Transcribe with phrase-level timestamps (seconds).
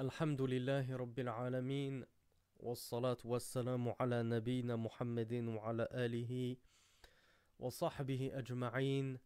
[0.00, 2.04] الحمد لله رب العالمين
[2.60, 6.56] والصلاة والسلام على نبينا محمد وعلى آله
[7.58, 9.18] وصحبه أجمعين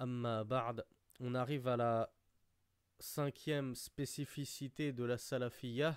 [0.00, 0.80] أما بعد
[1.20, 2.10] on arrive à la
[2.98, 5.94] cinquième spécificité de la salafiyah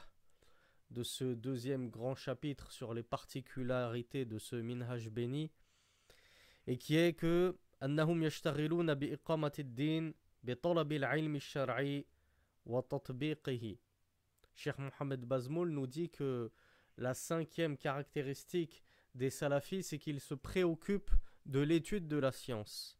[0.89, 5.51] de ce deuxième grand chapitre sur les particularités de ce minhaj béni
[6.67, 12.05] et qui est que أنهم يشتغلون بإقامة الدين بطلب العلم الشرعي
[12.65, 13.77] وتطبيقه
[14.55, 16.51] Cheikh Mohamed Bazmoul nous dit que
[16.97, 18.83] la cinquième caractéristique
[19.15, 21.11] des salafis, c'est qu'ils se préoccupent
[21.45, 22.97] de l'étude de la science.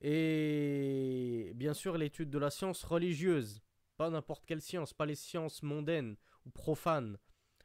[0.00, 3.62] Et bien sûr, l'étude de la science religieuse,
[3.96, 7.18] pas n'importe quelle science, pas les sciences mondaines ou profanes,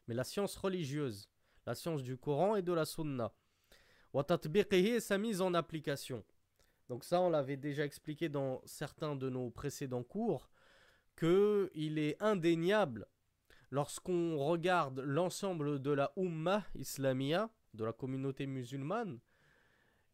[0.08, 1.30] mais la science religieuse,
[1.66, 3.34] la science du Coran et de la Sunna.
[4.14, 6.24] et sa mise en application.
[6.90, 10.50] Donc ça, on l'avait déjà expliqué dans certains de nos précédents cours,
[11.22, 13.06] qu'il est indéniable
[13.70, 19.20] lorsqu'on regarde l'ensemble de la Ummah islamia, de la communauté musulmane,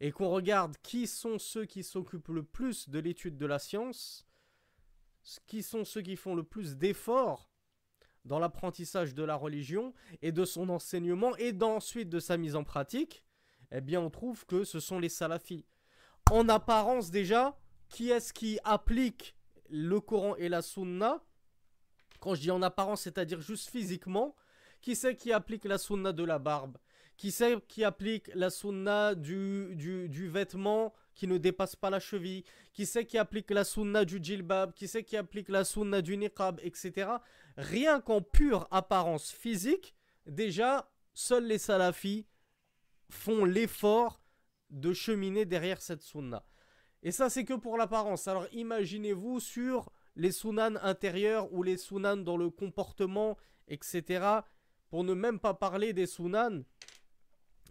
[0.00, 4.28] et qu'on regarde qui sont ceux qui s'occupent le plus de l'étude de la science,
[5.46, 7.50] qui sont ceux qui font le plus d'efforts
[8.26, 12.64] dans l'apprentissage de la religion et de son enseignement et ensuite de sa mise en
[12.64, 13.24] pratique,
[13.72, 15.64] eh bien on trouve que ce sont les salafis.
[16.30, 19.37] En apparence déjà, qui est-ce qui applique
[19.70, 21.22] le Coran et la Sunna
[22.20, 24.34] quand je dis en apparence, c'est-à-dire juste physiquement,
[24.80, 26.78] qui c'est qui applique la sunna de la barbe?
[27.16, 32.44] Qui c'est qui applique la sunna du, du, vêtement qui ne dépasse pas la cheville?
[32.72, 34.72] Qui c'est qui applique la sunna du djilbab?
[34.72, 37.10] Qui c'est qui applique la sunna du niqab, etc.
[37.56, 39.94] Rien qu'en pure apparence physique,
[40.26, 42.26] déjà, seuls les salafis
[43.10, 44.20] font l'effort
[44.70, 46.44] de cheminer derrière cette sunna.
[47.02, 48.28] Et ça, c'est que pour l'apparence.
[48.28, 53.36] Alors imaginez-vous sur les sunan intérieurs ou les sunan dans le comportement,
[53.68, 54.40] etc.
[54.90, 56.62] Pour ne même pas parler des sunan.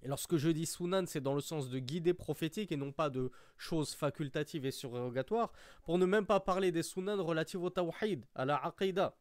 [0.04, 3.10] Et lorsque je dis sunan, c'est dans le sens de guider prophétique et non pas
[3.10, 5.52] de choses facultatives et surrogatoires.
[5.84, 9.16] Pour ne même pas parler des sunan relatives au tawhid, à la aqidah.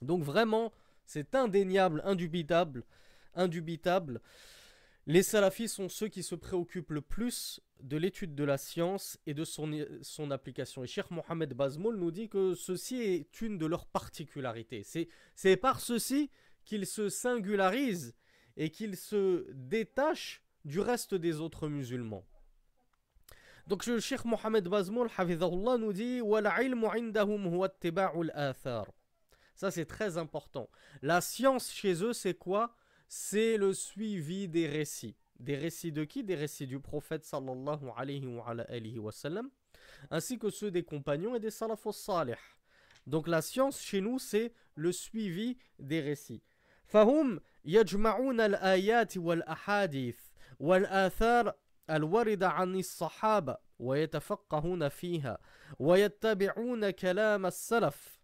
[0.00, 0.72] Donc vraiment,
[1.04, 2.84] c'est indéniable, indubitable,
[3.34, 4.20] indubitable.
[5.08, 9.32] Les salafis sont ceux qui se préoccupent le plus de l'étude de la science et
[9.32, 10.84] de son, application.
[10.84, 14.84] Et Cheikh Mohamed Bazmoul nous dit que ceci est une de leurs particularités.
[15.34, 16.30] C'est par ceci
[16.66, 18.14] qu'ils se singularisent
[18.58, 22.26] et qu'ils se détachent du reste des autres musulmans.
[23.66, 25.08] Donc le Cheikh Mohamed Bazmoul
[25.78, 26.20] nous dit
[29.54, 30.68] Ça c'est très important.
[31.00, 32.76] La science chez eux c'est quoi?
[33.07, 35.15] C'est le suivi des récits.
[35.39, 39.49] Des récits de qui Des récits du prophète sallallahu alayhi wa, sallam,
[40.09, 42.35] ainsi que ceux des compagnons et des salafos salih.
[43.05, 46.41] Donc la science chez nous, c'est le suivi des récits.
[46.85, 50.19] فهم يجمعون الآيات والأحاديث
[50.59, 51.53] والآثار
[51.89, 55.37] الواردة عن الصحابة ويتفقهون فيها
[55.79, 58.19] ويتبعون كلام السلف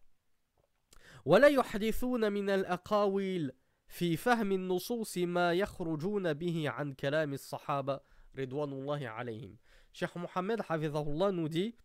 [1.25, 3.51] ولا يحدثون من الأقاويل
[3.93, 7.99] في فهم النصوص ما يخرجون به عن كلام الصحابة
[8.37, 9.57] رضوان الله عليهم
[9.91, 11.75] Cheikh Mohammed Hafizahullah nous dit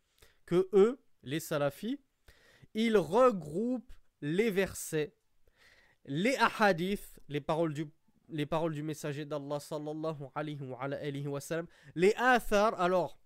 [0.47, 1.99] que eux, les salafis,
[2.75, 5.17] ils regroupent les versets,
[6.05, 7.87] les ahadiths, les paroles du,
[8.29, 12.79] les paroles du messager d'Allah sallallahu alayhi wa, alayhi wa sallam, les athar.
[12.81, 13.19] Alors,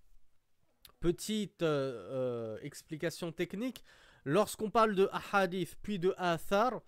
[1.00, 3.84] petite euh, euh, explication technique,
[4.24, 6.82] lorsqu'on parle de ahadith puis de athar,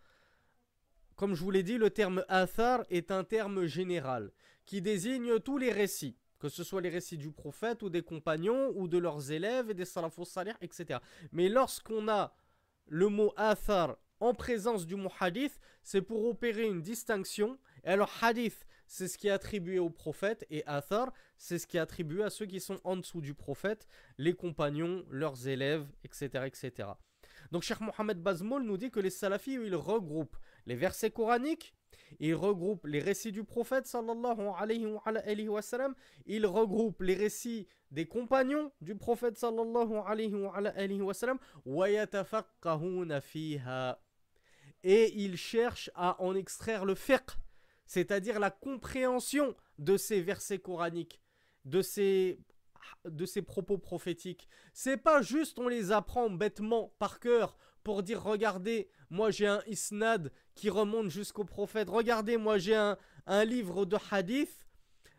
[1.16, 4.32] comme je vous l'ai dit, le terme athar est un terme général
[4.66, 8.72] qui désigne tous les récits, que ce soit les récits du prophète ou des compagnons
[8.76, 10.28] ou de leurs élèves et des salafos
[10.62, 11.00] etc.
[11.32, 12.36] Mais lorsqu'on a
[12.88, 17.58] le mot athar en présence du mot hadith, c'est pour opérer une distinction.
[17.84, 21.78] Et alors hadith, c'est ce qui est attribué au prophète et athar, c'est ce qui
[21.78, 23.88] est attribué à ceux qui sont en dessous du prophète,
[24.18, 26.46] les compagnons, leurs élèves, etc.
[26.46, 26.90] etc.
[27.52, 31.74] Donc Cheikh Mohamed Bazmoul nous dit que les salafis, ils regroupent les versets coraniques,
[32.20, 35.96] ils regroupent les récits du prophète sallallahu alayhi wa, sallam,
[36.26, 40.54] ils regroupent les récits des compagnons du prophète sallallahu alayhi wa,
[44.84, 47.32] et ils cherchent à en extraire le fiqh,
[47.86, 51.22] c'est-à-dire la compréhension de ces versets coraniques,
[51.66, 52.40] de ces
[53.04, 54.48] de ces propos prophétiques.
[54.72, 59.62] C'est pas juste on les apprend bêtement par cœur pour dire regardez, moi j'ai un
[59.68, 61.90] isnad qui remonte jusqu'au prophète.
[61.90, 62.98] Regardez, moi j'ai un,
[63.46, 64.66] livre de hadith.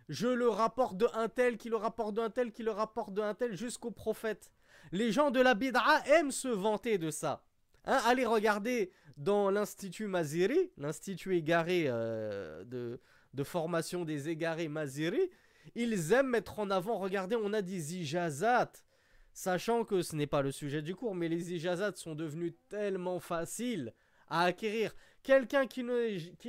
[0.08, 3.34] Je le rapporte de un tel, qui le rapporte d'un tel, qui le rapporte d'un
[3.34, 4.50] tel jusqu'au prophète.
[4.92, 7.44] Les gens de la bid'a aiment se vanter de ça.
[7.84, 15.30] Hein, allez regarder dans l'Institut Maziri, l'Institut égaré euh, de, formation des égarés Maziri,
[15.74, 18.72] ils aiment mettre en avant, regardez, on a des ijazat,
[19.32, 23.20] sachant que ce n'est pas le sujet du cours, mais les ijazat sont devenus tellement
[23.20, 23.92] faciles
[24.28, 24.94] à acquérir.
[25.26, 25.82] Quelqu'un qui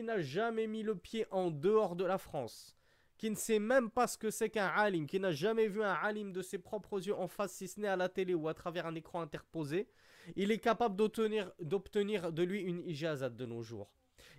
[0.03, 2.77] n'a jamais mis le pied en dehors de la France,
[3.17, 5.93] qui ne sait même pas ce que c'est qu'un alim, qui n'a jamais vu un
[5.93, 8.53] alim de ses propres yeux en face, si ce n'est à la télé ou à
[8.53, 9.89] travers un écran interposé,
[10.35, 13.89] il est capable d'obtenir de lui une ijazat de nos jours.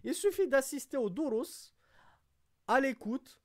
[0.05, 1.75] Il suffit d'assister au durus,
[2.69, 3.43] à l'écoute,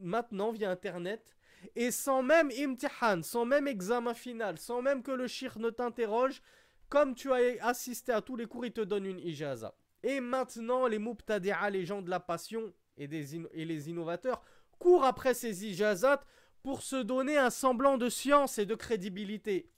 [0.00, 1.36] maintenant via internet,
[1.76, 6.40] et sans même imtihan, sans même examen final, sans même que le shir ne t'interroge,
[6.88, 9.74] comme tu as assisté à tous les cours, il te donne une ijaza.
[10.02, 14.42] Et maintenant, les mubtadi'a, les gens de la passion et, les innovateurs,
[14.78, 16.24] courent après ces ijazat
[16.62, 19.70] pour se donner un semblant de science et de crédibilité.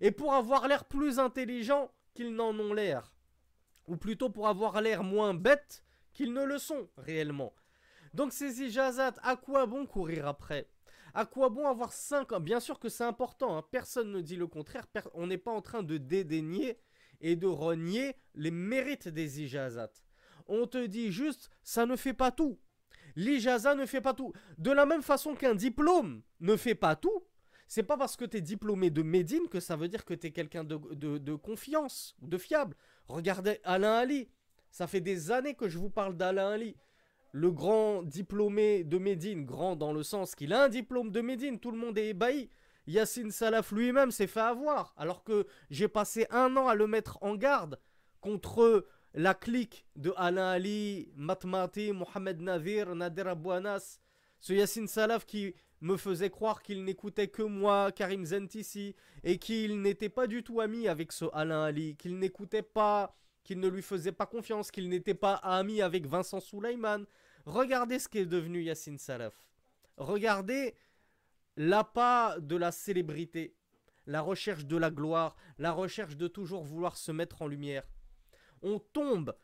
[0.00, 3.14] Et pour avoir l'air plus intelligent qu'ils n'en ont l'air.
[3.86, 5.82] Ou plutôt pour avoir l'air moins bêtes
[6.12, 7.54] qu'ils ne le sont réellement.
[8.14, 10.68] Donc ces ijazat, à quoi bon courir après?
[11.14, 12.40] À quoi bon avoir 5 ans?
[12.40, 13.64] Bien sûr que c'est important, hein.
[13.70, 16.78] personne ne dit le contraire, on n'est pas en train de dédaigner
[17.20, 19.90] et de renier les mérites des ijazat.
[20.46, 22.58] On te dit juste, ça ne fait pas tout.
[23.16, 24.32] L'ijaza ne fait pas tout.
[24.58, 27.24] De la même façon qu'un diplôme ne fait pas tout,
[27.66, 30.28] c'est pas parce que tu es diplômé de Médine que ça veut dire que tu
[30.28, 32.76] es quelqu'un de, de, de, confiance, de fiable.
[33.08, 34.28] Regardez Alain Ali.
[34.70, 36.76] Ça fait des années que je vous parle d'Alain Ali
[37.36, 41.60] le grand diplômé de Médine, grand dans le sens qu'il a un diplôme de Médine,
[41.60, 42.48] tout le monde est ébahi.
[42.86, 47.18] Yassine Salaf lui-même s'est fait avoir, alors que j'ai passé un an à le mettre
[47.20, 47.78] en garde
[48.20, 53.98] contre la clique de Alain Ali, Matmati, Mohamed Nadir, Nadir Abouanas,
[54.38, 58.94] ce Yassine Salaf qui me faisait croire qu'il n'écoutait que moi, Karim Zentissi,
[59.24, 63.60] et qu'il n'était pas du tout ami avec ce Alain Ali, qu'il n'écoutait pas, qu'il
[63.60, 67.06] ne lui faisait pas confiance, qu'il n'était pas ami avec Vincent Souleyman,
[67.46, 69.46] Regardez ce qu'est devenu Yassine Salaf.
[69.96, 70.74] Regardez
[71.56, 73.56] l'appât de la célébrité,
[74.06, 77.84] la recherche de la gloire, la recherche de toujours vouloir se mettre en lumière.
[78.62, 79.36] On tombe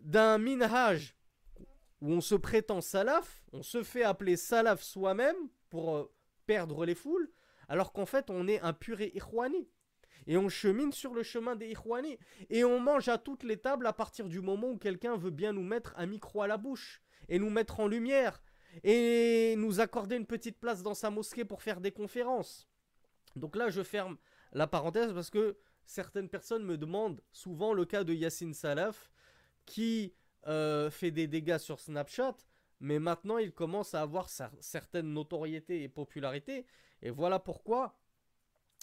[0.00, 1.16] d'un minhaj
[2.00, 5.36] où on se prétend salaf, on se fait appeler salaf soi-même
[5.70, 6.12] pour euh,
[6.46, 7.30] perdre les foules,
[7.68, 9.68] alors qu'en fait on est un puré ikhwani.
[10.28, 12.18] Et on chemine sur le chemin des ikhwani.
[12.50, 15.52] Et on mange à toutes les tables à partir du moment où quelqu'un veut bien
[15.52, 18.42] nous mettre un micro à la bouche et nous mettre en lumière
[18.84, 22.68] et nous accorder une petite place dans sa mosquée pour faire des conférences.
[23.34, 24.16] Donc là, je ferme
[24.52, 29.10] la parenthèse parce que certaines personnes me demandent souvent le cas de Yassine Salaf
[29.64, 30.14] qui
[30.46, 32.36] euh, fait des dégâts sur Snapchat,
[32.80, 36.66] mais maintenant il commence à avoir certaines notoriétés et popularité.
[37.02, 37.98] Et voilà pourquoi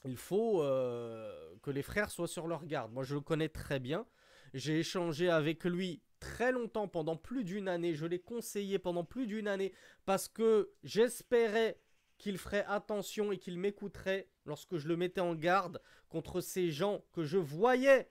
[0.06, 2.92] il faut euh, que les frères soient sur leur garde.
[2.92, 4.06] Moi, je le connais très bien.
[4.54, 7.96] J'ai échangé avec lui très longtemps, pendant plus d'une année.
[7.96, 9.74] Je l'ai conseillé pendant plus d'une année
[10.06, 11.78] parce que j'espérais
[12.18, 17.04] qu'il ferait attention et qu'il m'écouterait lorsque je le mettais en garde contre ces gens
[17.12, 18.10] que je voyais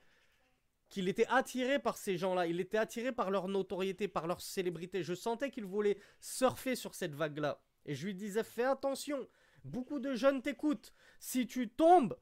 [0.89, 5.01] qu'il était attiré par ces gens-là, il était attiré par leur notoriété, par leur célébrité.
[5.01, 7.63] Je sentais qu'il voulait surfer sur cette vague-là.
[7.87, 9.27] Et je lui disais, fais attention,
[9.63, 10.93] beaucoup de jeunes t'écoutent.
[11.19, 12.15] Si tu tombes,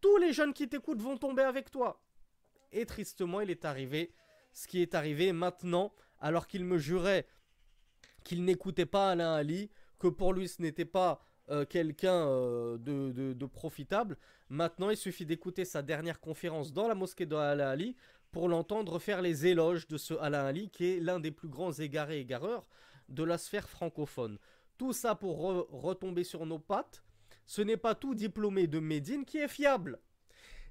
[0.00, 2.02] tous les jeunes qui t'écoutent vont tomber avec toi.
[2.72, 4.12] Et tristement, il est arrivé
[4.58, 7.26] ce qui est arrivé maintenant, alors qu'il me jurait
[8.24, 13.46] qu'il n'écoutait pas Alain Ali, que pour lui ce n'était pas euh, quelqu'un euh, de,
[13.46, 14.16] profitable.
[14.48, 17.94] Maintenant, il suffit d'écouter sa dernière conférence dans la mosquée de Alain Ali
[18.32, 21.72] pour l'entendre faire les éloges de ce Alain Ali, qui est l'un des plus grands
[21.72, 22.66] égarés égareurs
[23.08, 24.38] de la sphère francophone.
[24.76, 25.38] Tout ça pour
[25.70, 27.04] retomber sur nos pattes.
[27.46, 30.00] Ce n'est pas tout diplômé de Médine qui est fiable.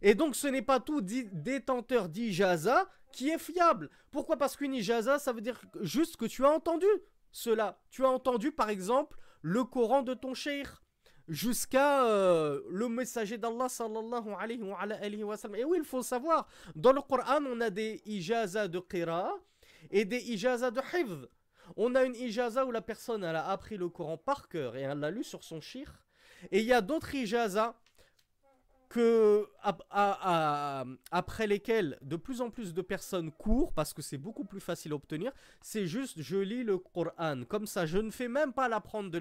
[0.01, 3.89] Et donc ce n'est pas tout détenteur d'ijaza qui est fiable.
[4.11, 6.87] Pourquoi Parce qu'une ijaza, ça veut dire juste que tu as entendu
[7.31, 7.79] cela.
[7.89, 10.67] Tu as entendu par exemple le Coran de ton cheikh
[11.27, 15.35] jusqu'à euh, le messager d'Allah sallallahu alayhi wa.
[15.55, 19.33] Et oui, il faut savoir, dans le Coran, on a des ijaza de qira
[19.91, 21.27] et des ijaza de hifz.
[21.75, 24.81] On a une ijaza où la personne elle a appris le Coran par cœur et
[24.81, 25.91] elle l'a lu sur son shir.
[26.51, 27.77] Et il y a d'autres ijaza
[28.89, 29.47] que
[31.11, 34.93] après lesquels de plus en plus de personnes courent parce que c'est beaucoup plus facile
[34.93, 37.43] à obtenir, c'est juste je lis le Coran.
[37.47, 39.17] Comme ça, je ne fais même pas de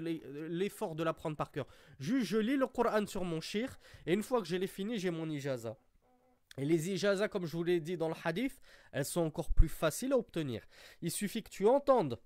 [0.47, 1.67] l'effort de l'apprendre par cœur.
[1.99, 4.97] Juste je lis le Coran sur mon shir et une fois que je l'ai fini,
[4.97, 5.77] j'ai mon ijaza.
[6.57, 8.59] Et les ijaza, comme je vous l'ai dit dans le hadith,
[8.91, 10.63] elles sont encore plus faciles à obtenir.
[11.01, 12.19] Il suffit que tu entendes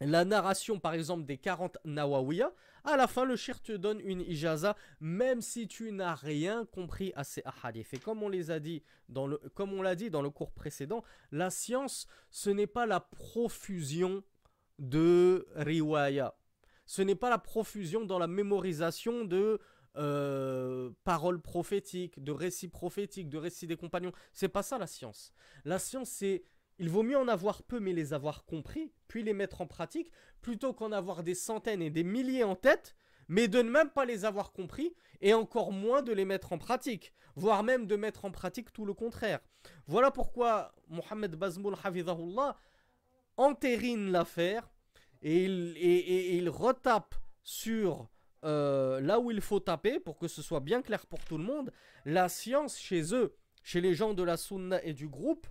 [0.00, 2.52] la narration par exemple des 40 Nawawiya,
[2.84, 7.12] à la fin le shir te donne une ijaza même si tu n'as rien compris
[7.16, 7.92] à ces ahadith.
[7.92, 10.52] Et comme on les a dit dans le comme on l'a dit dans le cours
[10.52, 14.22] précédent, la science ce n'est pas la profusion
[14.78, 16.34] de riwaya.
[16.86, 19.60] Ce n'est pas la profusion dans la mémorisation de
[19.96, 24.12] euh, paroles prophétiques, de récits prophétiques, de récits des compagnons.
[24.32, 25.32] C'est pas ça la science.
[25.64, 26.42] La science c'est
[26.80, 30.10] il vaut mieux en avoir peu mais les avoir compris, puis les mettre en pratique,
[30.40, 32.96] plutôt qu'en avoir des centaines et des milliers en tête,
[33.28, 36.58] mais de ne même pas les avoir compris, et encore moins de les mettre en
[36.58, 39.40] pratique, voire même de mettre en pratique tout le contraire.
[39.86, 42.56] Voilà pourquoi Mohamed Bazmoul Hafizahullah
[43.36, 44.70] entérine l'affaire,
[45.20, 48.08] et il, retape sur
[48.42, 51.44] euh, là où il faut taper, pour que ce soit bien clair pour tout le
[51.44, 51.70] monde,
[52.06, 55.46] la science chez eux, chez les gens de la sunna et du groupe,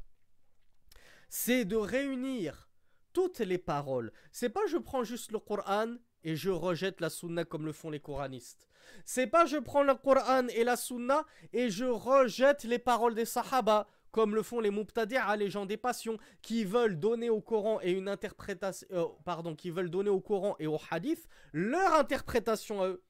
[1.30, 2.70] c'est de réunir
[3.14, 4.12] toutes les paroles.
[4.32, 7.90] C'est pas je prends juste le Coran et je rejette la sunna comme le font
[7.90, 8.68] les coranistes.
[9.06, 13.26] C'est pas je prends le Coran et la sunna et je rejette les paroles des
[13.26, 17.80] sahaba comme le font les mubtadi'a, les gens des passions, qui veulent donner au Coran
[17.82, 22.82] et une interprétation, euh, pardon, qui veulent donner au Coran et au hadith leur interprétation
[22.82, 23.04] à eux.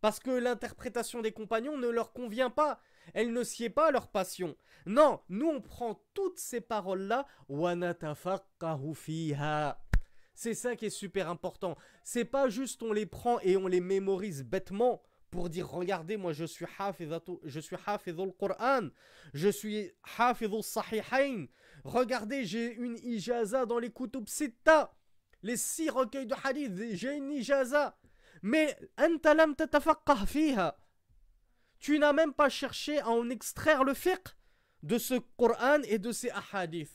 [0.00, 2.80] Parce que l'interprétation des compagnons ne leur convient pas.
[3.14, 4.56] Elle ne sied pas à leur passion.
[4.86, 7.26] Non, nous on prend toutes ces paroles-là,
[10.34, 11.76] c'est ça qui est super important.
[12.04, 16.32] C'est pas juste on les prend et on les mémorise bêtement pour dire regardez moi
[16.32, 16.66] je suis
[17.44, 18.88] je suis hafizul Qur'an,
[19.32, 21.46] je suis hafizul sahihain.
[21.84, 24.94] Regardez, j'ai une ijaza dans les kutub sitta.
[25.42, 27.96] Les six recueils de hadith, j'ai une ijaza.
[28.42, 29.54] Mais anta lam.
[31.78, 34.28] Tu n'as même pas cherché à en extraire le fiqh
[34.82, 36.92] de ce Coran et de ces ahadith.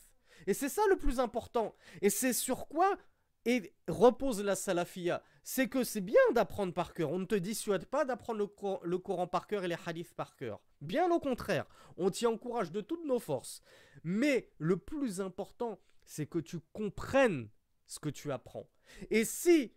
[0.48, 1.76] Et c'est ça le plus important.
[2.02, 2.98] Et c'est sur quoi
[3.46, 5.24] et repose la salafia.
[5.44, 7.12] C'est que c'est bien d'apprendre par cœur.
[7.12, 10.36] On ne te dissuade pas d'apprendre le, le, Coran par cœur et les hadiths par
[10.36, 10.62] cœur.
[10.82, 11.66] Bien au contraire,
[11.98, 13.62] on t'y encourage de toutes nos forces.
[14.04, 17.50] Mais le plus important, c'est que tu comprennes
[17.88, 18.70] ce que tu apprends.
[19.10, 19.74] Et si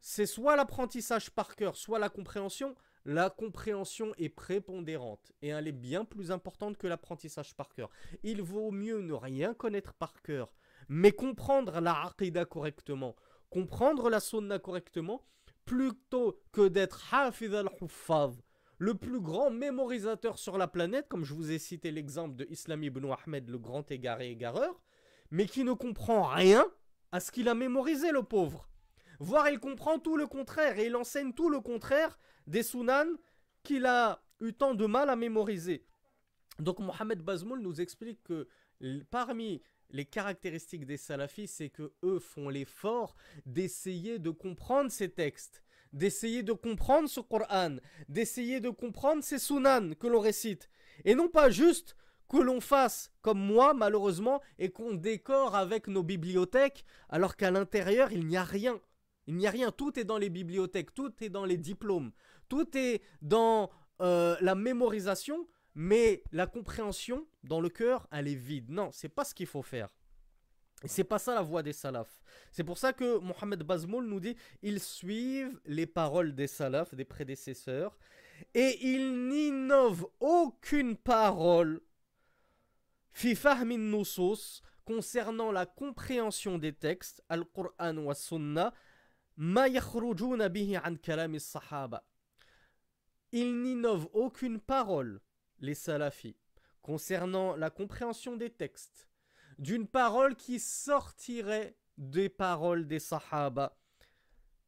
[0.00, 2.74] c'est soit l'apprentissage par cœur, soit la compréhension,
[3.08, 7.88] la compréhension est prépondérante et elle est bien plus importante que l'apprentissage par cœur.
[8.22, 10.52] Il vaut mieux ne rien connaître par cœur,
[10.90, 13.16] mais comprendre la aqidah correctement,
[13.48, 15.24] comprendre la sunna correctement,
[15.64, 18.42] plutôt que d'être hafiz al-huffaz,
[18.76, 22.84] le plus grand mémorisateur sur la planète, comme je vous ai cité l'exemple de Islam
[22.84, 24.82] ibn Ahmed, le grand égaré égareur,
[25.30, 26.66] mais qui ne comprend rien
[27.10, 28.67] à ce qu'il a mémorisé, le pauvre.
[29.18, 33.06] Voire il comprend tout le contraire et il enseigne tout le contraire des sunan
[33.62, 35.84] qu'il a eu tant de mal à mémoriser.
[36.58, 38.48] Donc Mohamed Bazmoul nous explique que
[39.10, 45.62] parmi les caractéristiques des salafis, c'est que eux font l'effort d'essayer de comprendre ces textes,
[45.92, 47.76] d'essayer de comprendre ce Coran,
[48.08, 50.68] d'essayer de comprendre ces sunan que l'on récite,
[51.04, 51.96] et non pas juste
[52.28, 58.12] que l'on fasse comme moi malheureusement et qu'on décore avec nos bibliothèques alors qu'à l'intérieur
[58.12, 58.78] il n'y a rien.
[59.28, 62.12] Il n'y a rien, tout est dans les bibliothèques, tout est dans les diplômes,
[62.48, 63.70] tout est dans
[64.00, 68.70] euh, la mémorisation, mais la compréhension dans le cœur, elle est vide.
[68.70, 69.94] Non, c'est pas ce qu'il faut faire.
[70.84, 72.22] C'est pas ça la voie des salafs.
[72.52, 77.04] C'est pour ça que Mohamed Bazmoul nous dit ils suivent les paroles des salafs, des
[77.04, 77.98] prédécesseurs,
[78.54, 81.82] et ils n'innovent aucune parole
[84.86, 88.72] concernant la compréhension des textes, al-Qur'an wa sunnah,
[93.30, 95.20] ils n'innovent aucune parole,
[95.60, 96.36] les salafis,
[96.82, 99.08] concernant la compréhension des textes,
[99.60, 103.78] d'une parole qui sortirait des paroles des sahaba.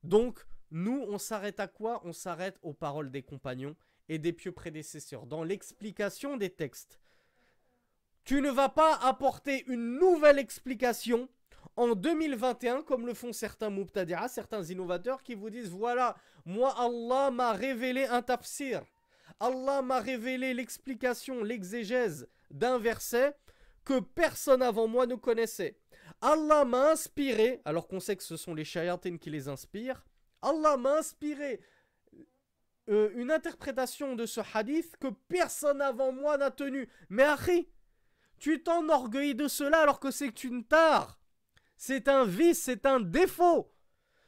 [0.04, 2.00] Donc, nous, on s'arrête à quoi?
[2.04, 3.74] On s'arrête aux paroles des compagnons
[4.08, 7.00] et des pieux prédécesseurs, dans l'explication des textes.
[8.22, 11.28] Tu ne vas pas apporter une nouvelle explication
[11.80, 17.30] en 2021, comme le font certains mubtadi'a, certains innovateurs qui vous disent voilà, moi Allah
[17.30, 18.82] m'a révélé un tafsir.
[19.40, 23.34] Allah m'a révélé l'explication, l'exégèse d'un verset
[23.86, 25.78] que personne avant moi ne connaissait.
[26.20, 30.04] Allah m'a inspiré, alors qu'on sait que ce sont les shayatines qui les inspirent,
[30.42, 31.60] Allah m'a inspiré
[32.90, 36.90] euh, une interprétation de ce hadith que personne avant moi n'a tenu.
[37.08, 37.70] Mais Harry,
[38.38, 41.19] tu t'enorgueillis de cela alors que c'est une tare.
[41.82, 43.72] C'est un vice, c'est un défaut.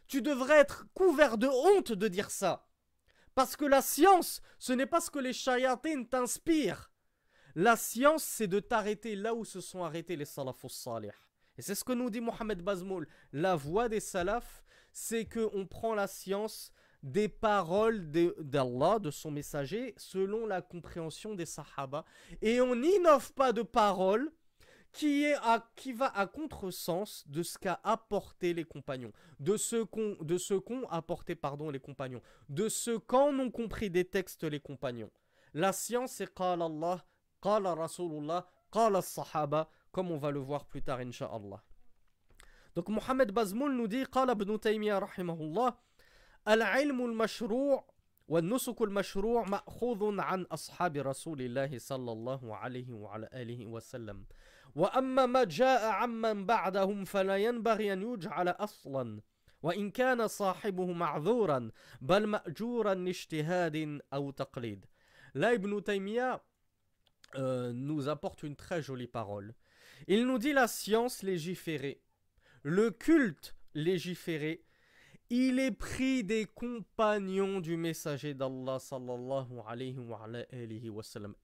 [0.06, 2.66] Tu devrais être couvert de honte de dire ça.
[3.34, 6.90] Parce que la science, ce n'est pas ce que les shayatines t'inspirent.
[7.54, 11.10] La science, c'est de t'arrêter là où se sont arrêtés les salafus salih.
[11.58, 13.06] Et c'est ce que nous dit Mohamed Bazmoul.
[13.34, 19.92] La voie des salafs, c'est qu'on prend la science des paroles d'Allah, de, son messager,
[19.98, 22.06] selon la compréhension des sahaba.
[22.40, 24.32] Et on n'innove pas de paroles
[24.91, 29.83] qui, est à, qui va à contresens de ce qu'a apporté les compagnons, de ce
[29.83, 35.11] qu'ont apporté pardon, les compagnons, de ce qu'en ont compris des textes les compagnons.
[35.53, 37.05] La science c'est qala Allah,
[37.41, 41.63] qala Rasulullah, qala sahaba, comme on va le voir plus tard, inshallah.
[42.75, 45.77] Donc Mohamed Bazmoul nous dit, qala ibn Taymiyyah rahimahullah,
[46.47, 47.85] العلم المشروع
[48.27, 54.25] والنسك المشروع مأخوذ عن أصحاب رسول الله صلى الله عليه وعلى آله وسلم
[54.74, 59.20] وأما ما جاء عمن بعدهم فلا ينبغي أن يجعل أصلا
[59.62, 64.86] وإن كان صاحبه معذورا بل مأجورا لاجتهاد أو تقليد
[65.34, 66.42] لا ابن تيمية
[67.72, 69.54] nous apporte une très jolie parole.
[70.06, 72.02] Il nous dit la science légiférée,
[72.62, 74.64] le culte légiféré,
[75.34, 78.78] il est pris des compagnons du messager d'Allah.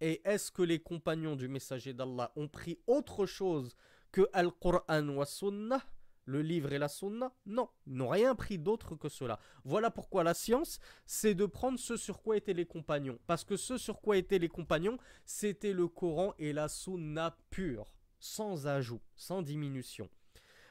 [0.02, 3.74] Et est-ce que les compagnons du messager d'Allah ont pris autre chose
[4.12, 5.82] que Al-Qur'an wa Sunnah
[6.26, 7.32] le livre et la sunna?
[7.46, 9.40] Non, ils n'ont rien pris d'autre que cela.
[9.64, 13.18] Voilà pourquoi la science, c'est de prendre ce sur quoi étaient les compagnons.
[13.26, 17.90] Parce que ce sur quoi étaient les compagnons, c'était le Coran et la sunna pure,
[18.20, 20.10] sans ajout, sans diminution.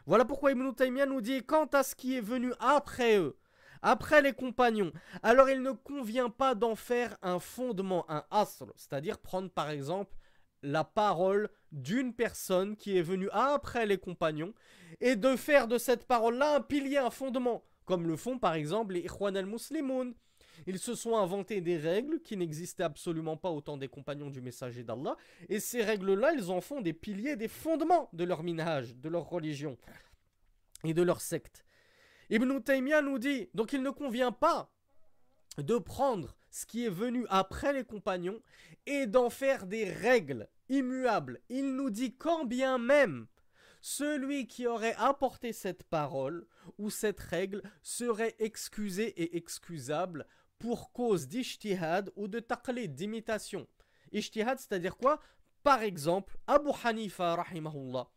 [0.07, 3.35] Voilà pourquoi Ibn Taymiyyah nous dit quant à ce qui est venu après eux,
[3.81, 9.17] après les compagnons, alors il ne convient pas d'en faire un fondement, un asr, c'est-à-dire
[9.19, 10.15] prendre par exemple
[10.63, 14.53] la parole d'une personne qui est venue après les compagnons
[15.01, 18.93] et de faire de cette parole-là un pilier, un fondement, comme le font par exemple
[18.93, 20.13] les Ikhwan al-Muslimoun,
[20.65, 24.41] ils se sont inventés des règles qui n'existaient absolument pas au temps des compagnons du
[24.41, 25.15] messager d'Allah.
[25.49, 29.29] Et ces règles-là, ils en font des piliers, des fondements de leur minage, de leur
[29.29, 29.77] religion
[30.83, 31.63] et de leur secte.
[32.29, 34.71] Ibn Taymiyyah nous dit, donc il ne convient pas
[35.57, 38.41] de prendre ce qui est venu après les compagnons
[38.85, 41.39] et d'en faire des règles immuables.
[41.49, 43.27] Il nous dit quand bien même
[43.81, 46.45] celui qui aurait apporté cette parole
[46.77, 50.25] ou cette règle serait excusé et excusable
[50.59, 53.67] pour cause d'ishtihad ou de taqlid, d'imitation.
[54.11, 55.19] Ishtihad, c'est-à-dire quoi?
[55.63, 58.07] Par exemple, Abu Hanifa, rahimahullah,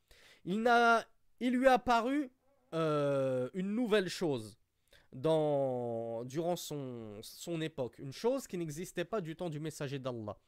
[0.44, 2.31] il, lui a paru
[2.74, 4.59] euh, une nouvelle chose
[5.12, 10.38] dans, durant son, son époque, une chose qui n'existait pas du temps du messager d'Allah.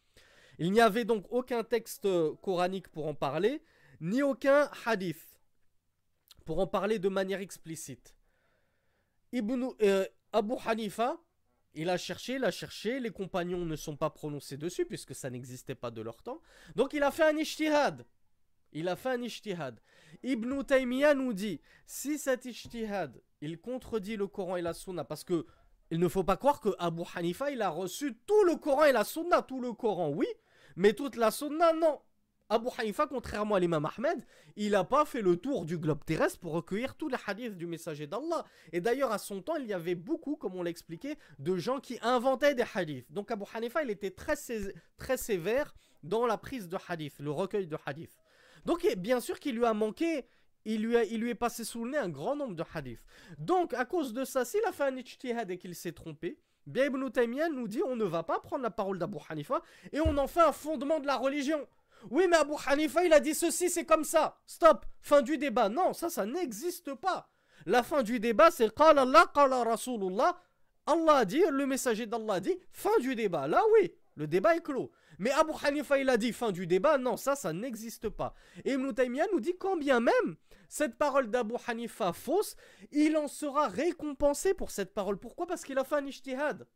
[0.59, 2.07] Il n'y avait donc aucun texte
[2.43, 3.63] coranique pour en parler,
[4.01, 5.41] ni aucun hadith
[6.45, 8.15] pour en parler de manière explicite.
[9.35, 11.19] Euh, Abu Hanifa,
[11.75, 15.31] il a cherché, il a cherché, les compagnons ne sont pas prononcés dessus puisque ça
[15.31, 16.41] n'existait pas de leur temps.
[16.77, 18.05] Donc il a fait un ijtihad.
[18.73, 19.81] Il a fait un ijtihad.
[20.23, 25.25] Ibn Taymiyyah nous dit, si cet ijtihad, il contredit le Coran et la Sunna, parce
[25.25, 25.47] que
[25.91, 28.93] il ne faut pas croire que Abu Hanifa, il a reçu tout le Coran et
[28.93, 30.27] la Sunna, tout le Coran, oui,
[30.77, 32.01] mais toute la Sunna, non.
[32.53, 34.23] Abu Hanifa, contrairement à l'imam Ahmed,
[34.57, 37.67] il n'a pas fait le tour du globe terrestre pour recueillir tous les hadiths du
[37.67, 38.45] messager d'Allah.
[38.73, 41.81] Et d'ailleurs, à son temps, il y avait beaucoup, comme on l'a expliqué, de gens
[41.81, 43.11] qui inventaient des hadiths.
[43.11, 44.35] Donc Abu Hanifa, il était très,
[44.99, 48.19] très sévère dans la prise de hadith, le recueil de hadiths.
[48.67, 50.27] Donc bien sûr qu'il lui a manqué,
[50.67, 53.03] il lui, est passé sous le nez un grand nombre de hadiths.
[53.39, 56.85] Donc à cause de ça, s'il a fait un ijtihad et qu'il s'est trompé, Bien
[56.85, 59.63] Ibn Taymiyyah nous dit on ne va pas prendre la parole d'Abu Hanifa
[59.93, 61.67] et on en fait un fondement de la religion.
[62.11, 64.39] Oui, mais Abu Hanifa, il a dit ceci, c'est comme ça.
[64.47, 64.87] Stop.
[65.01, 65.69] Fin du débat.
[65.69, 67.29] Non, ça, ça n'existe pas.
[67.67, 70.37] La fin du débat, c'est Qala Allah, Rasulullah.
[70.87, 73.47] Allah a dit, le messager d'Allah dit, fin du débat.
[73.47, 74.91] Là, oui, le débat est clos.
[75.19, 76.99] Mais Abu Hanifa, il a dit fin du débat.
[76.99, 78.35] Non, ça, ça n'existe pas.
[78.65, 80.37] Et Ibn Taymiyyah nous dit quand bien même
[80.69, 82.57] cette parole d'Abu Hanifa fausse,
[82.91, 85.19] il en sera récompensé pour cette parole.
[85.19, 85.47] Pourquoi?
[85.47, 86.67] Parce qu'il a fait un ijtihad.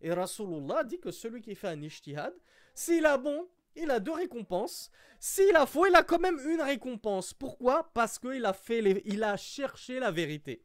[0.00, 2.34] Et Rasulullah dit que celui qui fait un ijtihad,
[2.74, 4.90] s'il a bon, il a deux récompenses.
[5.18, 7.32] S'il a faux, il a quand même une récompense.
[7.32, 7.90] Pourquoi?
[7.94, 10.64] Parce qu'il a fait il a cherché la vérité.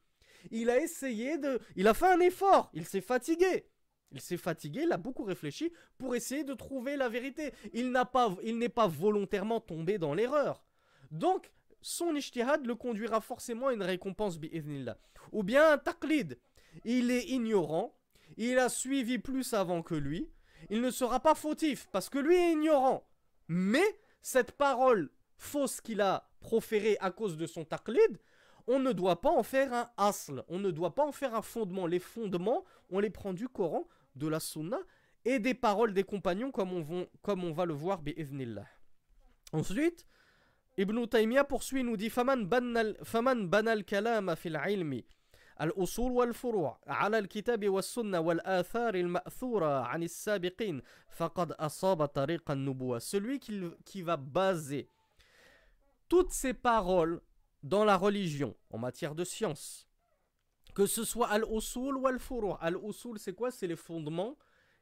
[0.51, 2.69] Il a essayé de, il a fait un effort.
[2.73, 3.65] Il s'est fatigué.
[4.11, 7.53] Il s'est fatigué, il a beaucoup réfléchi pour essayer de trouver la vérité.
[7.73, 10.65] Il n'a pas, n'est pas volontairement tombé dans l'erreur.
[11.11, 14.97] Donc, son ijtihad le conduira forcément à une récompense bi'idhnillah.
[15.31, 16.39] Ou bien un taqlid.
[16.85, 17.95] Il est ignorant,
[18.37, 20.29] il a suivi plus avant que lui,
[20.69, 23.07] il ne sera pas fautif, parce que lui est ignorant.
[23.47, 28.19] Mais cette parole fausse qu'il a proférée à cause de son taqlid,
[28.67, 31.41] on ne doit pas en faire un asl, on ne doit pas en faire un
[31.41, 31.87] fondement.
[31.87, 34.77] Les fondements, on les prend du Coran, de la sunna
[35.25, 38.65] et des paroles des compagnons comme on, vont, comme on va le voir, bi'idhnillah.
[39.53, 40.05] Ensuite,
[40.77, 45.05] Ibn Taymiyyah poursuit, nous dit «Faman banal kalama fil ilmi»
[45.60, 53.60] الأصول والفروع على الكتاب والسنة والآثار المأثورة عن السابقين فقد أصاب طريق النبوة celui qui,
[53.84, 54.88] qui va baser
[56.08, 57.20] toutes ses paroles
[57.62, 59.86] dans la religion en matière de science
[60.74, 64.36] que ce soit al-usul ou al-furu' al-usul c'est quoi c'est les fondements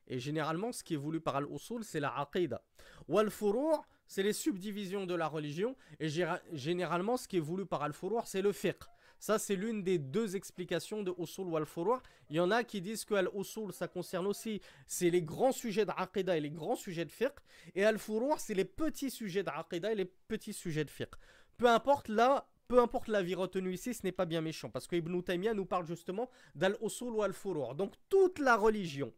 [0.07, 2.63] et généralement ce qui est voulu par al-usul c'est la aqidah
[3.09, 6.09] ou al-furu' c'est les subdivisions de la religion, et
[6.53, 8.83] généralement ce qui est voulu par Al-Furur, c'est le fiqh.
[9.20, 12.02] Ça, c'est l'une des deux explications de Usul ou Al-Furur.
[12.30, 15.86] Il y en a qui disent que Al-Usul, ça concerne aussi, c'est les grands sujets
[15.86, 17.34] d'Aqidah et les grands sujets de fiqh,
[17.76, 21.14] et Al-Furur, c'est les petits sujets d'Aqidah et les petits sujets de fiqh.
[21.58, 24.96] Peu importe là, peu importe l'avis retenu ici, ce n'est pas bien méchant, parce que
[24.96, 27.76] Ibn Taymiyyah nous parle justement d'Al-Usul ou Al-Furur.
[27.76, 29.14] Donc toute la religion,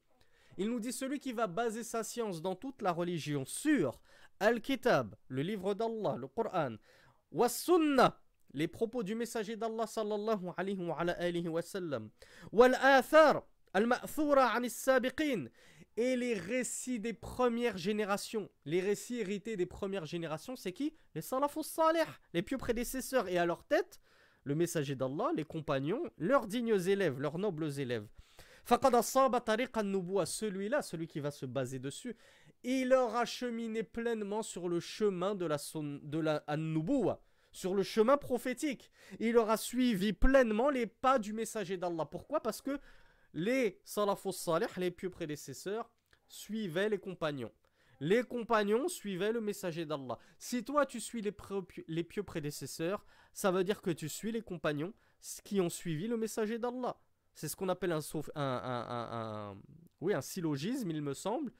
[0.57, 3.99] il nous dit celui qui va baser sa science dans toute la religion sur
[4.39, 6.75] Al-Kitab, le livre d'Allah, le Coran,
[7.31, 8.19] wa Sunnah,
[8.53, 12.09] les propos du messager d'Allah sallallahu alayhi wa sallam,
[15.97, 18.49] et les récits des premières générations.
[18.63, 20.93] Les récits hérités des premières générations, c'est qui?
[21.13, 23.27] Les salafus salih, les pieux prédécesseurs.
[23.27, 23.99] Et à leur tête
[24.45, 28.07] le messager d'Allah, les compagnons, leurs dignes élèves, leurs nobles élèves.
[30.25, 32.15] Celui-là, celui qui va se baser dessus,
[32.63, 36.43] il aura cheminé pleinement sur le chemin de la, de la
[37.51, 38.91] sur le chemin prophétique.
[39.19, 42.05] Il aura suivi pleinement les pas du messager d'Allah.
[42.05, 42.41] Pourquoi?
[42.41, 42.79] Parce que
[43.33, 45.91] les salafus salih, les pieux prédécesseurs,
[46.27, 47.51] suivaient les compagnons.
[47.99, 50.17] Les compagnons suivaient le messager d'Allah.
[50.38, 54.93] Si toi tu suis les, pieux prédécesseurs, ça veut dire que tu suis les compagnons
[55.43, 56.97] qui ont suivi le messager d'Allah.
[57.33, 57.91] C'est ce qu'on appelle
[58.35, 59.57] un,
[60.01, 61.51] oui, un syllogisme, il me semble.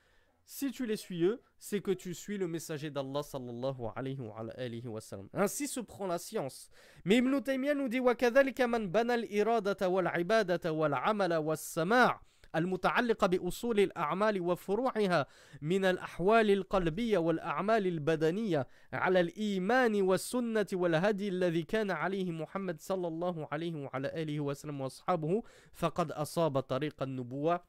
[0.49, 5.01] Si tu les suis eux, c'est que tu suis le messager d'Allah sallallahu alayhi wa,
[5.01, 5.29] sallam.
[5.33, 6.69] Ainsi se prend la science.
[7.05, 12.21] Mais Ibn Taymiyyah nous dit وَكَذَلِكَ مَنْ بَنَى الْإِرَادَةَ وَالْعِبَادَةَ وَالْعَمَلَ وَالسَّمَاعَ
[12.57, 15.27] المتعلقة بأصول الأعمال وفروعها
[15.63, 23.49] من الأحوال القلبية والأعمال البدنية على الإيمان والسنة والهدي الذي كان عليه محمد صلى الله
[23.53, 27.61] عليه وعلى آله وسلم وأصحابه فقد أصاب طريق النبوة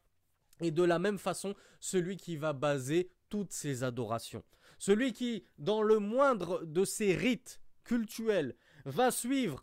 [0.60, 4.44] et de la même façon, celui qui va baser toutes ses adorations.
[4.78, 9.62] Celui qui, dans le moindre de ses rites cultuels, va suivre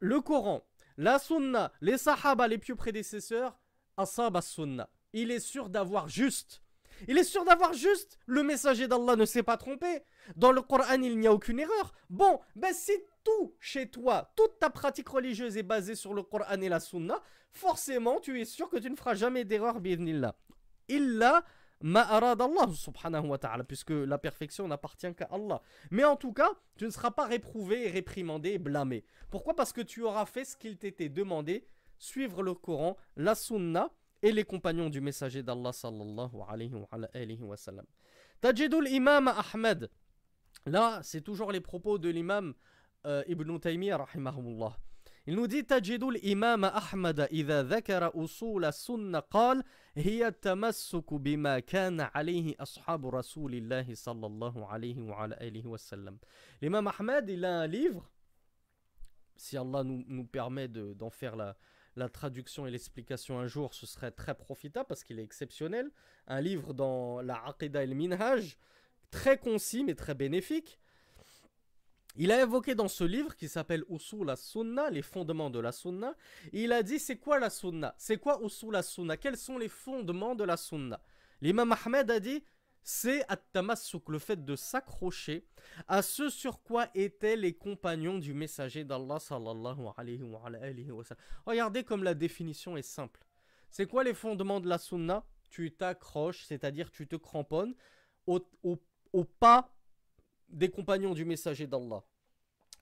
[0.00, 3.58] le Coran, la Sunna, les Sahaba, les pieux prédécesseurs,
[3.96, 4.90] Asab Sunna.
[5.12, 6.62] Il est sûr d'avoir juste.
[7.06, 8.18] Il est sûr d'avoir juste.
[8.26, 10.02] Le messager d'Allah ne s'est pas trompé.
[10.36, 11.92] Dans le Coran, il n'y a aucune erreur.
[12.10, 12.92] Bon, ben si
[13.24, 17.20] tout chez toi, toute ta pratique religieuse est basée sur le Coran et la Sunna,
[17.52, 20.36] forcément, tu es sûr que tu ne feras jamais d'erreur, bi'idnillah.
[20.88, 21.44] Illa
[21.80, 25.62] ma'arad Allah subhanahu wa ta'ala, puisque la perfection n'appartient qu'à Allah.
[25.90, 29.04] Mais en tout cas, tu ne seras pas réprouvé, réprimandé blâmé.
[29.30, 29.54] Pourquoi?
[29.54, 31.66] Parce que tu auras fait ce qu'il t'était demandé,
[31.98, 33.90] suivre le Coran, la Sunna
[34.22, 36.74] et les compagnons du messager d'Allah sallallahu alayhi
[37.42, 37.56] wa.
[38.40, 39.90] Tajidul Imam Ahmed.
[40.66, 42.54] Là, c'est toujours les propos de l'imam
[43.06, 44.76] euh, Ibn Taymiyyah rahimahullah.
[45.26, 49.62] Il nous dit Tajidul Imam Ahmad idha dhakara usul as-sunnah qal
[49.94, 55.76] hiya tamassuku bima kana alayhi ashabu Rasulillah sallallahu alayhi wa ala alihi wa.
[56.62, 58.10] L'imam Ahmad, il a un livre
[59.38, 61.56] si Allah nous, nous permet d'en de, faire la,
[61.96, 65.90] la traduction et l'explication un jour, ce serait très profitable parce qu'il est exceptionnel.
[66.26, 68.56] Un livre dans la Aqidah el Minhaj,
[69.10, 70.78] très concis mais très bénéfique.
[72.20, 76.16] Il a évoqué dans ce livre qui s'appelle Usul Sunna, les fondements de la Sunna,
[76.52, 77.94] il a dit c'est quoi la Sunna?
[77.96, 81.00] C'est quoi Usul Sunna Quels sont les fondements de la Sunna?
[81.40, 82.42] L'imam Ahmed a dit
[82.82, 83.40] c'est at
[84.08, 85.46] le fait de s'accrocher
[85.86, 90.42] à ce sur quoi étaient les compagnons du messager d'Allah sallallahu alayhi wa.
[91.46, 93.24] Regardez comme la définition est simple.
[93.70, 95.24] C'est quoi les fondements de la Sunna?
[95.50, 97.76] Tu t'accroches, c'est-à-dire tu te cramponnes
[98.26, 99.70] au, au pas
[100.49, 102.03] des compagnons du messager d'Allah.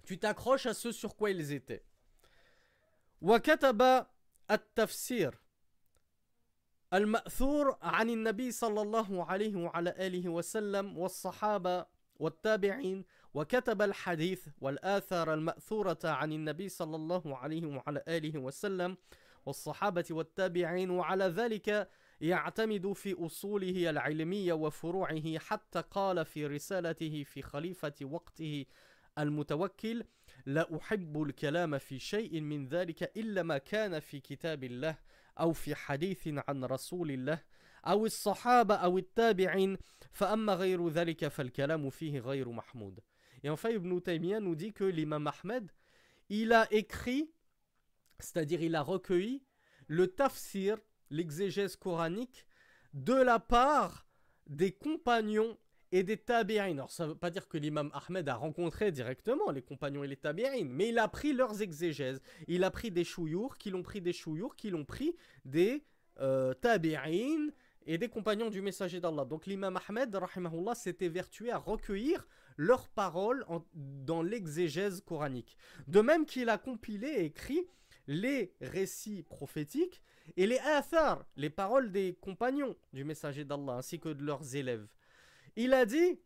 [0.05, 1.83] Tu t'accroches à ce sur quoi ils étaient.
[3.21, 4.05] وكتب
[4.51, 5.41] التفسير
[6.93, 11.85] المأثور عن النبي صلى الله عليه وعلى آله وسلم والصحابة
[12.19, 18.97] والتابعين وكتب الحديث والآثار المأثورة عن النبي صلى الله عليه وعلى آله وسلم
[19.45, 21.89] والصحابة والتابعين وعلى ذلك
[22.20, 28.64] يعتمد في أصوله العلمية وفروعه حتى قال في رسالته في خليفة وقته
[29.18, 30.04] المتوكل
[30.46, 34.98] لا أحب الكلام في شيء من ذلك إلا ما كان في كتاب الله
[35.40, 37.42] أو في حديث عن رسول الله
[37.86, 39.78] أو الصحابة أو التابعين
[40.12, 43.00] فأما غير ذلك فالكلام فيه غير محمود.
[43.44, 44.74] Et enfin, Ibn Taymiyyah nous dit
[46.28, 47.30] il a écrit,
[48.18, 49.44] c'est-à-dire il a recueilli
[49.86, 50.78] le tafsir,
[51.10, 52.46] l'exégèse coranique,
[52.94, 54.06] de la part
[54.46, 55.58] des compagnons
[55.92, 56.72] et des tabi'in.
[56.72, 60.08] Alors ça ne veut pas dire que l'imam Ahmed a rencontré directement les compagnons et
[60.08, 62.20] les tabi'in, mais il a pris leurs exégèses.
[62.48, 65.14] Il a pris des chouyours, qui l'ont pris des chouyours, qui l'ont pris
[65.44, 65.84] des
[66.20, 67.48] euh, tabi'in
[67.86, 69.24] et des compagnons du messager d'Allah.
[69.24, 75.56] Donc l'imam Ahmed, rahimahullah, s'était vertué à recueillir leurs paroles dans l'exégèse coranique.
[75.86, 77.66] De même qu'il a compilé et écrit
[78.06, 80.02] les récits prophétiques
[80.36, 84.86] et les athar, les paroles des compagnons du messager d'Allah, ainsi que de leurs élèves.
[85.56, 86.18] Il a dit,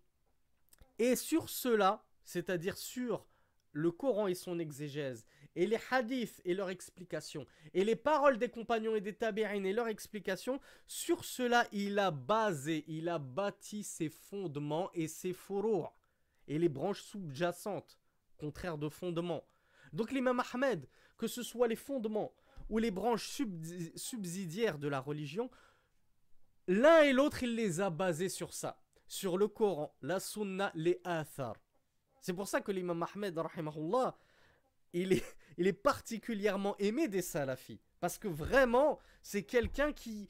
[0.98, 3.26] et sur cela, c'est-à-dire sur
[3.72, 8.48] le Coran et son exégèse, et les hadiths et leur explication, et les paroles des
[8.48, 13.82] compagnons et des tabi'in et leur explication, sur cela il a basé, il a bâti
[13.82, 15.96] ses fondements et ses fourours,
[16.48, 17.98] et les branches sous-jacentes,
[18.38, 19.44] contraire de fondements.
[19.92, 20.86] Donc l'imam Ahmed,
[21.16, 22.32] que ce soit les fondements
[22.70, 23.42] ou les branches
[23.96, 25.50] subsidiaires de la religion,
[26.66, 31.00] l'un et l'autre, il les a basés sur ça, sur le Coran, la Sunna, les
[31.04, 31.56] Athar.
[32.22, 33.38] C'est pour ça que l'imam Ahmed,
[34.92, 35.24] il est,
[35.58, 37.80] il est particulièrement aimé des salafis.
[37.98, 40.28] Parce que vraiment, c'est quelqu'un qui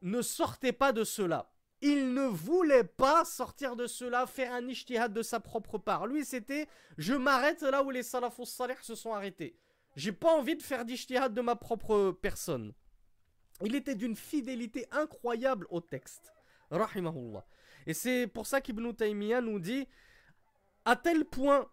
[0.00, 1.52] ne sortait pas de cela.
[1.80, 6.06] Il ne voulait pas sortir de cela, faire un ijtihad de sa propre part.
[6.06, 9.56] Lui, c'était je m'arrête là où les salafos salih se sont arrêtés.
[9.96, 12.72] J'ai pas envie de faire d'ijtihad de ma propre personne.
[13.64, 16.32] Il était d'une fidélité incroyable au texte.
[16.70, 17.44] Rahimahullah.
[17.86, 19.86] Et c'est pour ça qu'Ibn Taymiyyah nous dit
[20.84, 21.70] à tel point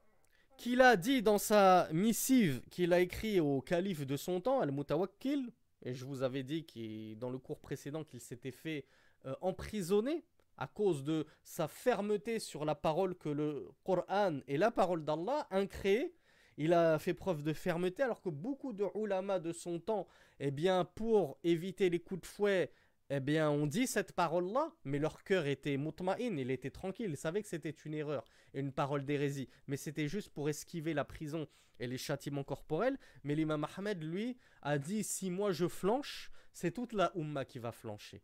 [0.58, 5.52] qu'il a dit dans sa missive qu'il a écrit au calife de son temps, Al-Mutawakkil,
[5.84, 8.86] et je vous avais dit dans le cours précédent qu'il s'était fait
[9.26, 10.26] euh, emprisonner
[10.58, 15.48] à cause de sa fermeté sur la parole que le Coran est la parole d'Allah,
[15.52, 16.14] incréée,
[16.60, 20.08] il a fait preuve de fermeté alors que beaucoup de ulama de son temps,
[20.42, 22.72] eh bien, pour éviter les coups de fouet,
[23.10, 27.18] eh bien, on dit cette parole-là, mais leur cœur était mutma'in, il était tranquille, il
[27.18, 31.06] savait que c'était une erreur et une parole d'hérésie, mais c'était juste pour esquiver la
[31.06, 31.48] prison
[31.80, 33.00] et les châtiments corporels.
[33.24, 37.58] Mais l'imam Ahmed, lui, a dit si moi je flanche, c'est toute la umma qui
[37.58, 38.22] va flancher.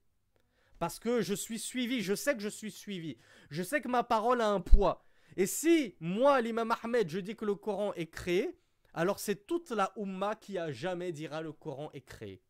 [0.77, 3.17] Parce que je suis suivi, je sais que je suis suivi,
[3.49, 5.05] je sais que ma parole a un poids.
[5.37, 8.57] Et si moi, l'imam Ahmed, je dis que le Coran est créé,
[8.93, 12.41] alors c'est toute la Ummah qui a jamais dira le Coran est créé.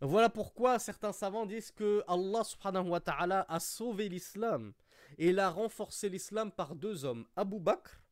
[0.00, 4.74] Voilà pourquoi certains savants disent que Allah subhanahu wa ta'ala a sauvé l'islam
[5.16, 7.26] et il a renforcé l'islam par deux hommes.
[7.36, 8.02] Abu Bakr,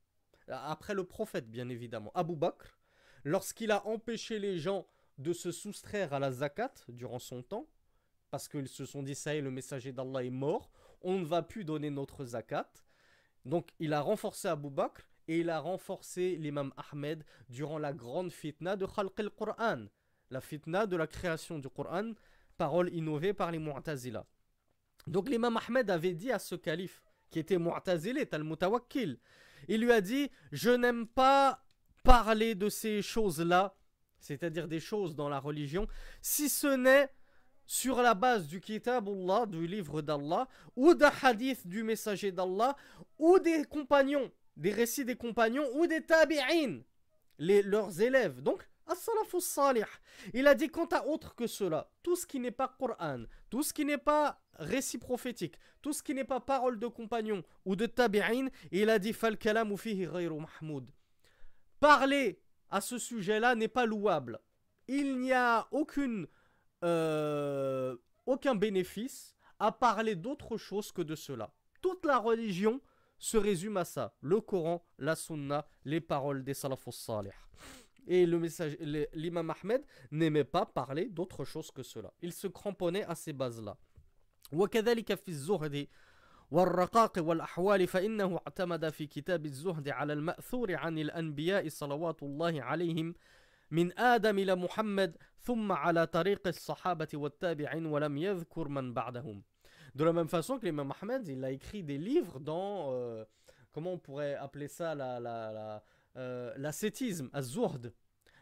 [0.48, 2.79] après le prophète bien évidemment, Abu Bakr,
[3.25, 4.87] lorsqu'il a empêché les gens
[5.18, 7.68] de se soustraire à la zakat durant son temps,
[8.31, 10.70] parce qu'ils se sont dit ça y est, le messager d'Allah est mort,
[11.03, 12.70] on ne va plus donner notre zakat.
[13.45, 18.33] Donc il a renforcé Abu Bakr et il a renforcé l'imam Ahmed durant la grande
[18.33, 19.87] fitna de Khalq al-Qur'an,
[20.31, 22.13] la fitna de la création du Qur'an,
[22.57, 24.27] parole innovée par les Mu'tazila.
[25.07, 29.19] Donc l'imam Ahmed avait dit à ce calife, qui était Mu'tazili, al-Mutawakkil,
[29.69, 31.65] il lui a dit Je n'aime pas
[32.03, 33.77] parler de ces choses-là,
[34.19, 35.87] c'est-à-dire des choses dans la religion,
[36.21, 37.11] si ce n'est
[37.73, 42.77] sur la base du Kitabullah, du livre d'Allah, ou d'un hadith du messager d'Allah,
[43.19, 46.81] ou des compagnons, des récits des compagnons, ou des tabi'in,
[47.39, 48.43] leurs élèves.
[48.43, 49.87] Donc, as-salafus salih.
[50.35, 53.63] Il a dit quant à autre que cela, tout ce qui n'est pas Coran, tout
[53.63, 57.75] ce qui n'est pas récit prophétique, tout ce qui n'est pas parole de compagnons ou
[57.75, 60.91] de tabi'in, il a dit fal kalamu fihi mahmoud.
[61.81, 64.41] Parler à ce sujet-là n'est pas louable.
[64.89, 66.27] Il n'y a aucune
[66.84, 71.52] euh, aucun bénéfice à parler d'autre chose que de cela.
[71.82, 72.82] Toute la religion
[73.18, 74.13] se résume à ça.
[74.22, 77.32] Le Coran, la Sunna, les paroles des salafus salih.
[78.08, 78.78] Et le message,
[79.13, 82.13] l'imam Ahmed n'aimait pas parler d'autre chose que cela.
[82.22, 83.78] Il se cramponnait à ces bases-là.
[84.52, 85.88] وكذلك في الزهد
[86.52, 93.13] والرقاق والأحوال فإنه اعتمد في كتاب الزهد على المأثور عن الأنبياء صلوات الله عليهم
[93.72, 99.44] من آدم إلى محمد ثم على طريق الصحابة والتابعين ولم يذكر من بعدهم
[99.96, 103.26] De la même façon que l'imam Ahmed, il a écrit des livres dans, euh,
[103.72, 105.84] comment on pourrait appeler ça, la, la, la,
[106.18, 107.94] euh, l'ascétisme, az-zuhd.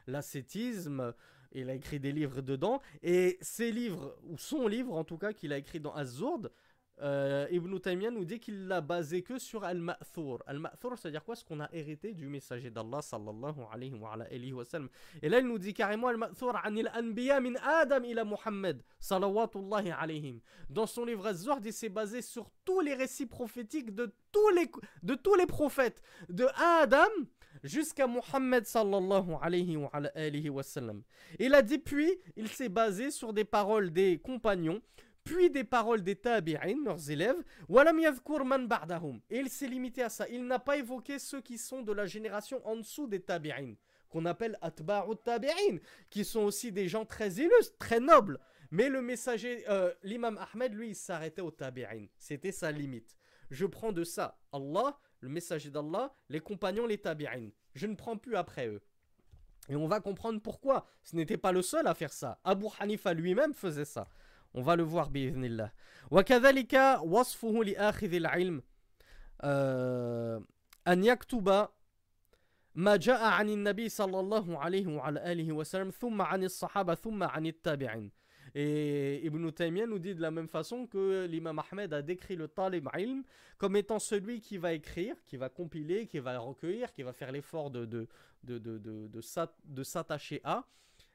[0.06, 1.14] L'ascétisme,
[1.54, 5.32] il a écrit des livres dedans, et ces livres, ou son livre en tout cas,
[5.32, 6.52] qu'il a écrit dans az-zuhd,
[7.03, 10.43] euh, Ibn Taymiyyah nous dit qu'il l'a basé que sur Al-Ma'thur.
[10.47, 11.35] Al-Ma'thur, c'est-à-dire quoi?
[11.37, 14.65] Ce qu'on a hérité du messager d'Allah sallallahu alayhi wa, alayhi wa.
[15.23, 20.41] Et là, il nous dit carrément Al-Ma'thur anil anbiya min Adam ila Muhammad salawatullahi alayhim.
[20.69, 24.71] Dans son livre Az-Zuhd, il s'est basé sur tous les récits prophétiques de tous les,
[25.03, 26.03] de tous les prophètes.
[26.29, 27.09] De Adam
[27.63, 31.03] jusqu'à Muhammad sallallahu alayhi wa, alayhi wa sallam.
[31.39, 34.81] Il a dit puis, il s'est basé sur des paroles des compagnons
[35.25, 37.43] puis des paroles des tabi'in, leurs élèves,
[39.31, 40.29] et il s'est limité à ça.
[40.29, 43.75] Il n'a pas évoqué ceux qui sont de la génération en dessous des tabi'in,
[44.09, 45.79] qu'on appelle atba'u tabi'in,
[46.11, 48.39] qui sont aussi des gens très illustres, très nobles.
[48.71, 52.07] Mais le messager, euh, l'imam Ahmed, lui, il s'arrêtait aux tabi'in.
[52.17, 53.17] C'était sa limite.
[53.51, 57.51] Je prends de ça Allah, le messager d'Allah, les compagnons, les tabi'in.
[57.75, 58.81] Je ne prends plus après eux.
[59.69, 60.87] Et on va comprendre pourquoi.
[61.03, 62.41] Ce n'était pas le seul à faire ça.
[62.45, 64.09] Abu Hanifa lui-même faisait ça.
[64.54, 65.72] On va le voir بإذن الله
[66.12, 68.64] وكذلك وصفه لآخذ العلم
[70.88, 71.68] أن يكتب
[72.76, 77.46] ما جاء عن النبي صلى الله عليه وعلى آله وسلم ثم عن الصحابة ثم عن
[77.46, 78.12] التابعين
[78.58, 82.48] Et Ibn Taymiyyah nous dit de la même façon que l'imam Ahmed a décrit le
[82.48, 83.24] talib ilm
[83.58, 87.34] comme étant celui qui va écrire, qui va compiler, qui va recueillir, qui va faire
[87.34, 88.08] l'effort de, de,
[88.44, 89.10] de, de, de,
[89.66, 90.64] de s'attacher à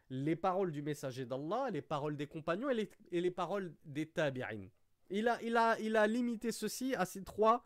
[0.09, 2.87] les paroles du messager d'Allah, les paroles des compagnons et
[3.21, 4.67] les, paroles des tabi'in.
[5.09, 7.63] Il a, il, a, il a limité ceci à ces trois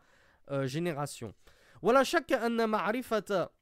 [0.50, 1.34] euh, générations.
[1.82, 3.52] Voilà, chaque anna ma'rifata.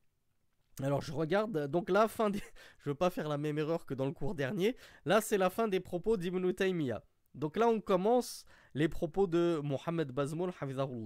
[0.82, 2.40] Alors je regarde, donc la fin des...
[2.84, 4.76] Je veux pas faire la même erreur que dans le cours dernier.
[5.04, 7.02] Là, c'est la fin des propos d'Ibn Taymiyyah.
[7.34, 10.52] Donc là, on commence les propos de Mohammed Bazmoul,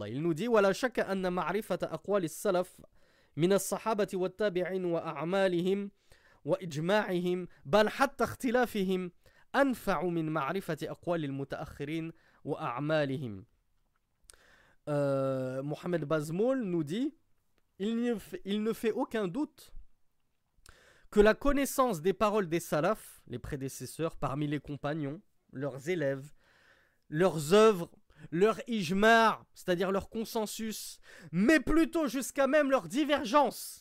[0.08, 2.80] Il nous dit, voilà, chaque anna ma'rifata aqwal salaf
[3.36, 5.90] min as-sahabati wa tabi'in wa a'malihim
[6.45, 9.11] وإجماعهم بل حتى اختلافهم
[9.55, 12.11] أنفع من معرفة أقوال المتأخرين
[12.43, 13.45] وأعمالهم
[14.89, 17.13] euh, Mohamed Bazmoul nous dit
[17.79, 19.73] il ne, fait, il ne fait aucun doute
[21.11, 25.21] que la connaissance des paroles des salafs, les prédécesseurs parmi les compagnons,
[25.51, 26.31] leurs élèves,
[27.09, 27.89] leurs œuvres,
[28.31, 30.99] leur ijmar, c'est-à-dire leur consensus,
[31.31, 33.80] mais plutôt jusqu'à même leur divergence,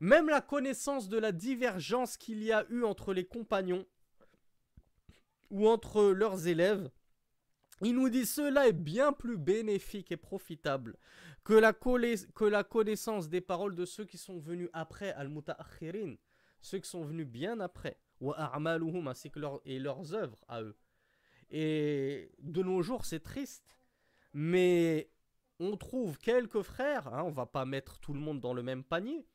[0.00, 3.86] même la connaissance de la divergence qu'il y a eu entre les compagnons
[5.50, 6.90] ou entre leurs élèves,
[7.82, 10.96] il nous dit cela est bien plus bénéfique et profitable
[11.44, 16.16] que la, connaissance des paroles de ceux qui sont venus après, al-muta'akhirin,
[16.60, 18.52] ceux qui sont venus bien après, wa
[19.06, 20.76] ainsi que et leurs œuvres à eux.
[21.50, 23.76] Et de nos jours, c'est triste,
[24.34, 25.10] mais
[25.58, 28.84] on trouve quelques frères, hein, on va pas mettre tout le monde dans le même
[28.84, 29.26] panier,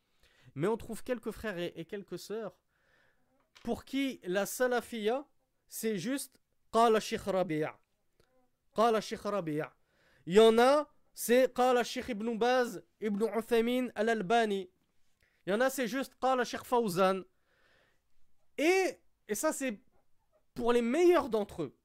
[0.56, 2.58] mais on trouve quelques frères et, quelques sœurs
[3.63, 5.26] pour qui la salafia,
[5.68, 6.39] c'est juste
[6.72, 7.78] Qala Sheikh Rabi'a.
[8.76, 9.74] Qala Sheikh Rabi'a.
[10.26, 14.70] Il y en a, c'est Qala Sheikh Ibn Baz, Ibn Uthaymin al-Albani.
[15.46, 17.24] Il y en a, c'est juste Qala Sheikh Fawzan.
[18.58, 19.00] Et
[19.34, 19.80] ça, c'est
[20.54, 21.78] pour les meilleurs d'entre eux.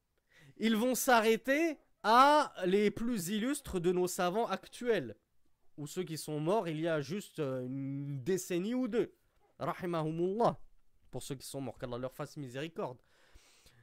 [0.57, 5.15] Ils vont s'arrêter à les plus illustres de nos savants actuels
[5.77, 9.13] ou ceux qui sont morts il y a juste euh, une décennie ou deux.
[9.59, 10.59] Rahimahumullah.
[11.11, 12.97] Pour ceux qui sont morts, qu'Allah leur fasse miséricorde.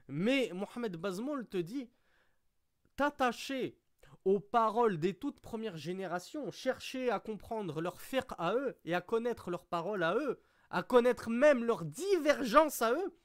[0.09, 1.91] Mais Mohamed Bazmoul te dit
[2.97, 3.79] t'attacher
[4.25, 9.01] aux paroles des toutes premières générations, chercher à comprendre leur fiqh à eux et à
[9.01, 13.17] connaître leurs paroles à eux, à connaître même leurs divergences à eux,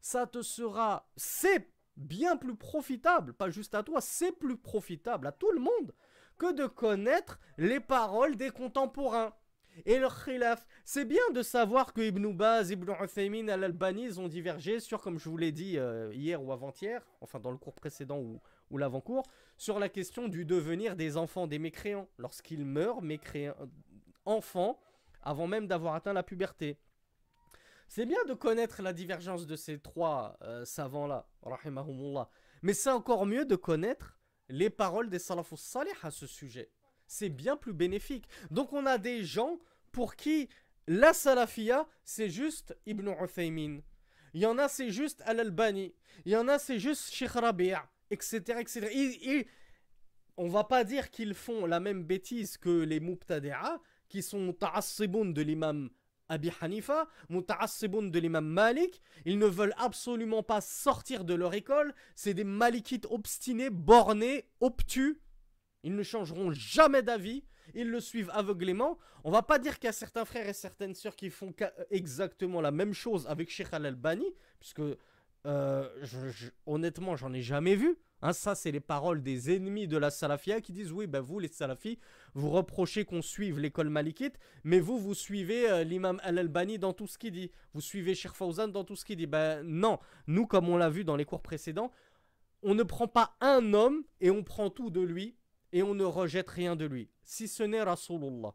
[0.00, 5.32] ça te sera, c'est bien plus profitable, pas juste à toi, c'est plus profitable à
[5.32, 5.92] tout le monde
[6.38, 9.34] que de connaître les paroles des contemporains.
[9.84, 14.80] Et le khilaf, c'est bien de savoir que Ibn Baz, Ibn Uthaymin, Al-Albani, ont divergé
[14.80, 18.18] sur, comme je vous l'ai dit euh, hier ou avant-hier, enfin dans le cours précédent
[18.18, 19.24] ou, ou l'avant-cours,
[19.58, 23.54] sur la question du devenir des enfants des mécréants, lorsqu'ils meurent mécréants,
[24.24, 24.80] enfants,
[25.22, 26.78] avant même d'avoir atteint la puberté.
[27.88, 31.28] C'est bien de connaître la divergence de ces trois euh, savants-là.
[32.62, 34.15] Mais c'est encore mieux de connaître
[34.48, 36.70] les paroles des salafus salih à ce sujet.
[37.06, 38.28] C'est bien plus bénéfique.
[38.50, 39.58] Donc on a des gens
[39.92, 40.48] pour qui
[40.88, 43.80] la salafia, c'est juste Ibn Uthaymin.
[44.34, 45.94] Il y en a, c'est juste Al-Albani.
[46.24, 47.74] Il y en a, c'est juste Sheikh Rabi',
[48.10, 48.60] etc.
[48.60, 48.88] etc.
[48.92, 49.46] Et,
[50.36, 55.32] on va pas dire qu'ils font la même bêtise que les Mubtadi'a, qui sont ta'assiboun
[55.32, 55.88] de l'imam
[56.28, 61.94] Abi Hanifa, Muta'assibun de l'imam Malik, ils ne veulent absolument pas sortir de leur école,
[62.14, 65.20] c'est des malikites obstinés, bornés, obtus,
[65.82, 67.44] ils ne changeront jamais d'avis,
[67.74, 68.98] ils le suivent aveuglément.
[69.24, 71.54] On va pas dire qu'il y a certains frères et certaines sœurs qui font
[71.90, 74.26] exactement la même chose avec Sheikh Al-Albani,
[74.58, 74.82] puisque
[75.46, 75.88] euh,
[76.66, 80.60] honnêtement j'en ai jamais vu, Hein, ça, c'est les paroles des ennemis de la salafia
[80.60, 81.98] qui disent oui, ben vous, les salafis,
[82.34, 87.06] vous reprochez qu'on suive l'école malikite, mais vous, vous suivez euh, l'imam Al-Albani dans tout
[87.06, 87.50] ce qu'il dit.
[87.74, 89.26] Vous suivez Sheikh Fawzan dans tout ce qu'il dit.
[89.26, 91.92] Ben non, nous, comme on l'a vu dans les cours précédents,
[92.62, 95.36] on ne prend pas un homme et on prend tout de lui
[95.72, 98.54] et on ne rejette rien de lui, si ce n'est Rasulullah.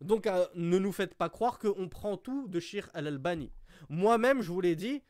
[0.00, 3.52] Donc euh, ne nous faites pas croire qu'on prend tout de Sheikh Al-Albani.
[3.88, 5.02] Moi-même, je vous l'ai dit,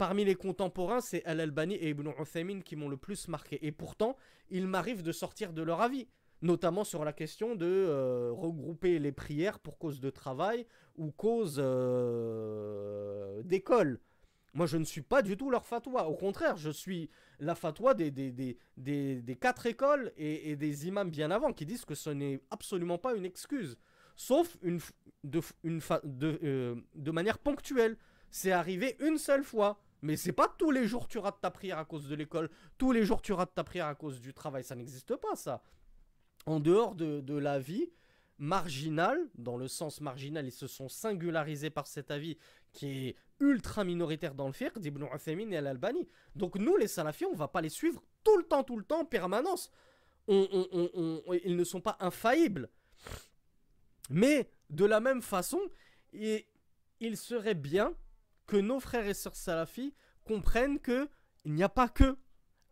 [0.00, 3.58] Parmi les contemporains, c'est Al-Albani et Ibn Uthaymin qui m'ont le plus marqué.
[3.66, 4.16] Et pourtant,
[4.48, 6.08] il m'arrive de sortir de leur avis,
[6.40, 10.64] notamment sur la question de euh, regrouper les prières pour cause de travail
[10.96, 14.00] ou cause euh, d'école.
[14.54, 16.08] Moi, je ne suis pas du tout leur fatwa.
[16.08, 21.52] Au contraire, je suis la fatwa des, des, quatre écoles et, des imams bien avant
[21.52, 23.76] qui disent que ce n'est absolument pas une excuse.
[24.16, 24.80] Sauf une
[25.34, 27.98] euh, de manière ponctuelle.
[28.30, 29.78] C'est arrivé une seule fois.
[30.02, 32.92] Mais c'est pas tous les jours tu rates ta prière à cause de l'école, tous
[32.92, 35.62] les jours tu rates ta prière à cause du travail, ça n'existe pas ça.
[36.46, 37.90] En dehors de, la vie
[38.38, 42.38] marginale, dans le sens marginal, ils se sont singularisés par cet avis
[42.72, 46.08] qui est ultra minoritaire dans le fiqh d'Ibn Uthaymin et Al-Albani.
[46.34, 49.00] Donc nous les salafis, on va pas les suivre tout le temps, tout le temps,
[49.00, 49.70] en permanence.
[50.28, 52.70] ils ne sont pas infaillibles.
[54.08, 55.60] Mais de la même façon,
[56.12, 57.94] il serait bien
[58.50, 59.94] que nos frères et sœurs salafis
[60.24, 61.08] comprennent que
[61.44, 62.18] il n'y a pas que.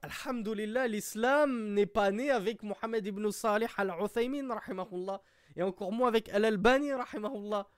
[0.02, 5.22] Alhamdulillah, l'islam n'est pas né avec Mohammed ibn Salih al-Uthaymin, rahimahullah,
[5.54, 7.68] et encore moins avec Al-Albani, rahimahullah.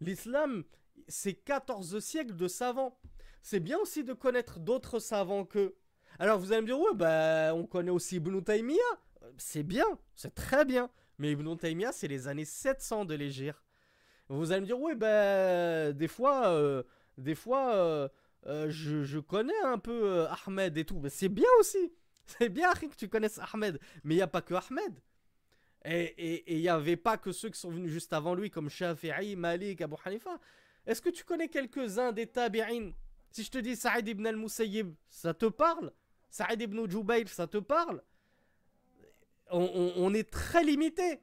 [0.00, 0.62] L'islam,
[1.08, 2.96] c'est 14 siècles de savants.
[3.42, 5.74] C'est bien aussi de connaître d'autres savants que.
[6.20, 9.00] Alors vous allez me dire, ouais, bah, on connaît aussi Ibn Taymiyyah.
[9.36, 10.90] C'est bien, c'est très bien.
[11.18, 13.58] Mais Ibn Taymiyyah, c'est les années 700 de l'Égypte.
[14.28, 16.82] Vous allez me dire, oui, ben, des fois, euh,
[17.18, 18.08] des fois, euh,
[18.46, 21.00] euh, je, connais un peu euh, Ahmed et tout.
[21.00, 21.92] Mais c'est bien aussi.
[22.26, 23.80] C'est bien que tu connaisses Ahmed.
[24.04, 25.00] Mais il n'y a pas que Ahmed.
[25.84, 29.34] Et il n'y avait pas que ceux qui sont venus juste avant lui, comme Shafi'i,
[29.36, 30.38] Malik, Abu Hanifa.
[30.86, 32.90] Est-ce que tu connais quelques-uns des tabi'in?
[33.30, 35.92] Si je te dis Saïd ibn al-Musayyib, ça te parle?
[36.28, 38.02] Saïd ibn Jubayl, ça te parle?
[39.50, 41.20] On, est très limité.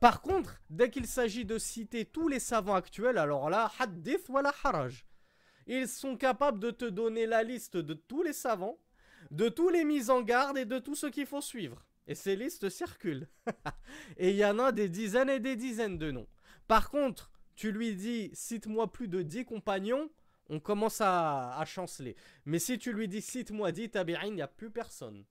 [0.00, 4.52] Par contre, dès qu'il s'agit de citer tous les savants actuels, alors là, hadith la
[4.64, 5.04] haraj.
[5.66, 8.78] Ils sont capables de te donner la liste de tous les savants,
[9.30, 11.84] de tous les mises en garde et de tout ce qu'il faut suivre.
[12.06, 13.28] Et ces listes circulent.
[14.16, 16.28] et il y en a des dizaines et des dizaines de noms.
[16.68, 20.10] Par contre, tu lui dis, cite-moi plus de 10 compagnons,
[20.48, 22.16] on commence à, chanceler.
[22.44, 25.24] Mais si tu lui dis, cite-moi 10 tabi'in, il n'y a plus personne.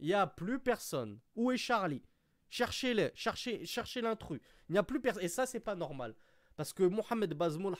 [0.00, 1.20] Il n'y a plus personne.
[1.36, 2.02] Où est Charlie?
[2.50, 4.40] Cherchez-le, cherchez, cherchez l'intrus.
[4.68, 5.22] Il n'y a plus personne.
[5.22, 6.14] Et ça, c'est pas normal.
[6.56, 7.76] Parce que Mohamed Bazmoul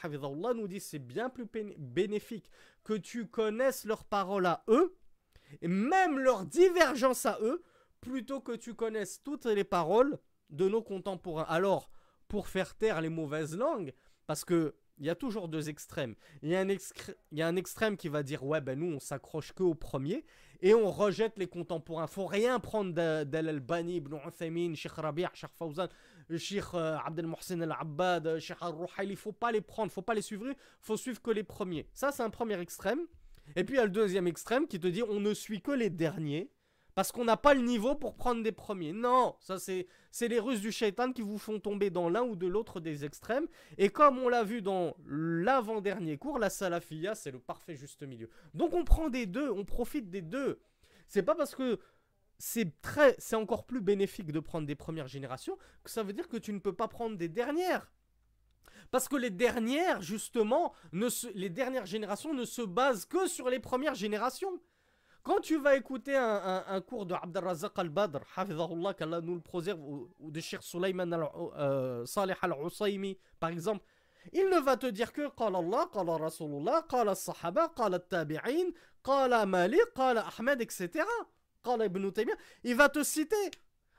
[0.54, 1.46] nous dit c'est bien plus
[1.78, 2.50] bénéfique
[2.84, 4.96] que tu connaisses leurs paroles à eux,
[5.60, 7.62] et même leurs divergences à eux,
[8.00, 10.18] plutôt que tu connaisses toutes les paroles
[10.50, 11.46] de nos contemporains.
[11.48, 11.90] Alors,
[12.28, 13.92] pour faire taire les mauvaises langues,
[14.26, 16.14] parce que il y a toujours deux extrêmes.
[16.42, 16.78] Il y, a un il
[17.32, 20.24] y a un extrême qui va dire ouais ben nous on s'accroche que au premier
[20.60, 22.06] et on rejette les contemporains.
[22.06, 22.92] Faut rien prendre
[23.24, 25.88] d'Al-Albani, Ibn Uthaymin, Sheikh Rabi' Sheikh Fawzan.
[26.38, 30.14] Cheikh euh, Abdel Mohsen Al-Abbad, euh, Cheikh Al-Ruhaili, il faut pas les prendre, faut pas
[30.14, 30.46] les suivre,
[30.80, 31.86] faut suivre que les premiers.
[31.92, 33.00] Ça, c'est un premier extrême.
[33.56, 35.72] Et puis il y a le deuxième extrême qui te dit on ne suit que
[35.72, 36.50] les derniers
[36.94, 38.92] parce qu'on n'a pas le niveau pour prendre des premiers.
[38.92, 42.36] Non, ça c'est c'est les Russes du shaitan qui vous font tomber dans l'un ou
[42.36, 43.46] de l'autre des extrêmes.
[43.78, 48.28] Et comme on l'a vu dans l'avant-dernier cours, la salafia, c'est le parfait juste milieu.
[48.54, 50.60] Donc on prend des deux, on profite des deux.
[51.08, 51.80] C'est pas parce que
[52.41, 56.27] c'est très, c'est encore plus bénéfique de prendre des premières générations que ça veut dire
[56.27, 57.91] que tu ne peux pas prendre des dernières.
[58.91, 63.59] Parce que les dernières, justement, ne les dernières générations ne se basent que sur les
[63.59, 64.61] premières générations.
[65.23, 68.19] Quand tu vas écouter un, cours de Abdelrazak al-Badr,
[68.97, 71.11] qu'Allah nous le préserve, ou, de Sheikh Sulaiman
[71.57, 73.83] euh, Salih al-Usaymi, par exemple,
[74.31, 78.73] il ne va te dire que قال Allah, قال Rasulullah, قال Sahaba, قال التابعين,
[79.03, 81.03] قال Malik, قال Ahmed, etc
[82.64, 83.50] il va te citer.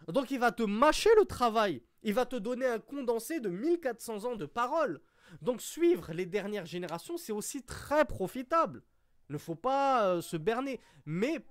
[0.07, 1.81] Donc il va te mâcher le travail.
[2.03, 4.99] Il va te donner un condensé de 1400 ans de paroles.
[5.41, 8.83] Donc suivre les dernières générations, c'est aussi très profitable.
[9.29, 10.79] Il ne faut pas euh, se berner.
[11.05, 11.45] Mais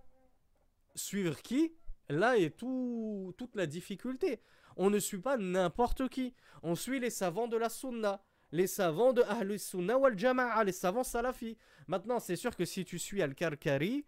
[0.95, 1.73] suivre qui
[2.09, 4.41] Là est tout, toute la difficulté.
[4.77, 6.35] On ne suit pas n'importe qui.
[6.63, 8.23] On suit les savants de la sunna.
[8.51, 11.57] Les savants de Ahlus Sunna wal Jama'a, les savants salafis.
[11.87, 14.05] Maintenant, c'est sûr que si tu suis Al-Karkari,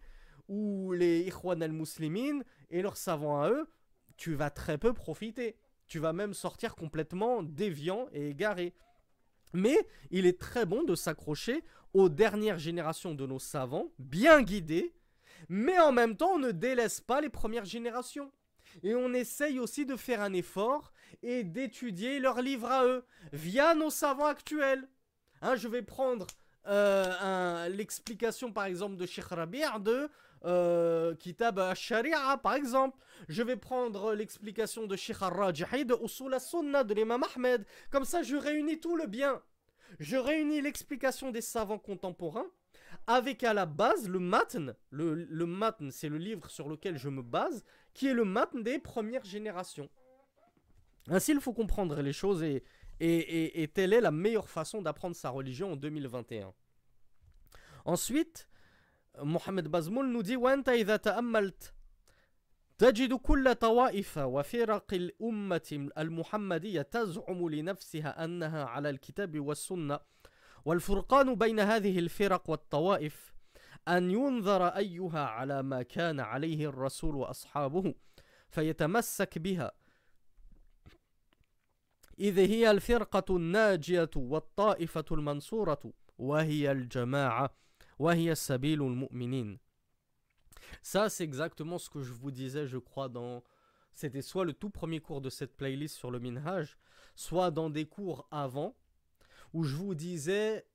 [0.47, 3.67] ou les Ikhwan al-Muslimin et leurs savants à eux,
[4.17, 5.55] tu vas très peu profiter.
[5.87, 8.73] Tu vas même sortir complètement déviant et égaré.
[9.53, 9.77] Mais
[10.11, 14.93] il est très bon de s'accrocher aux dernières générations de nos savants, bien guidés,
[15.47, 18.31] Mais en même temps, on ne délaisse pas les premières générations.
[18.83, 20.91] Et on essaye aussi de faire un effort
[21.23, 24.87] et d'étudier leurs livres à eux, via nos savants actuels.
[25.41, 26.27] Hein, je vais prendre
[26.67, 30.09] euh, l'explication par exemple de Sheikh Rabi' de
[30.45, 32.97] euh, Kitab Sharia par exemple.
[33.27, 37.65] Je vais prendre l'explication de Sheikh Al-Rajihi de Usul al-Sunnah de l'imam Ahmed.
[37.91, 39.41] Comme ça, je réunis tout le bien.
[39.99, 42.47] Je réunis l'explication des savants contemporains
[43.07, 44.75] avec à la base le matn.
[44.89, 48.63] Le, le matn, c'est le livre sur lequel je me base, qui est le matn
[48.63, 49.89] des premières générations.
[51.07, 52.63] Ainsi, il faut comprendre les choses et,
[52.99, 56.53] et, et, telle est la meilleure façon d'apprendre sa religion en 2021.
[57.85, 58.47] Ensuite,
[59.67, 61.73] Bazmoul nous dit وأنت إذا تأملت.
[62.77, 69.99] تجد كل طوائف وفرق الأمة المحمدية تزعم لنفسها أنها على الكتاب والسنة.
[70.65, 73.33] والفرقان بين هذه الفرق والطوائف
[73.87, 77.93] أن ينظر أيها على ما كان عليه الرسول وأصحابه
[78.49, 79.71] فيتمسك بها.
[82.19, 85.79] إذ هي الفرقة الناجية والطائفة المنصورة
[86.17, 87.64] وهي الجماعة.
[90.81, 93.43] Ça, c'est exactement ce que je vous disais, je crois, dans.
[93.93, 96.77] C'était soit le tout premier cours de cette playlist sur le Minhaj,
[97.15, 98.75] soit dans des cours avant,
[99.53, 100.65] où je vous disais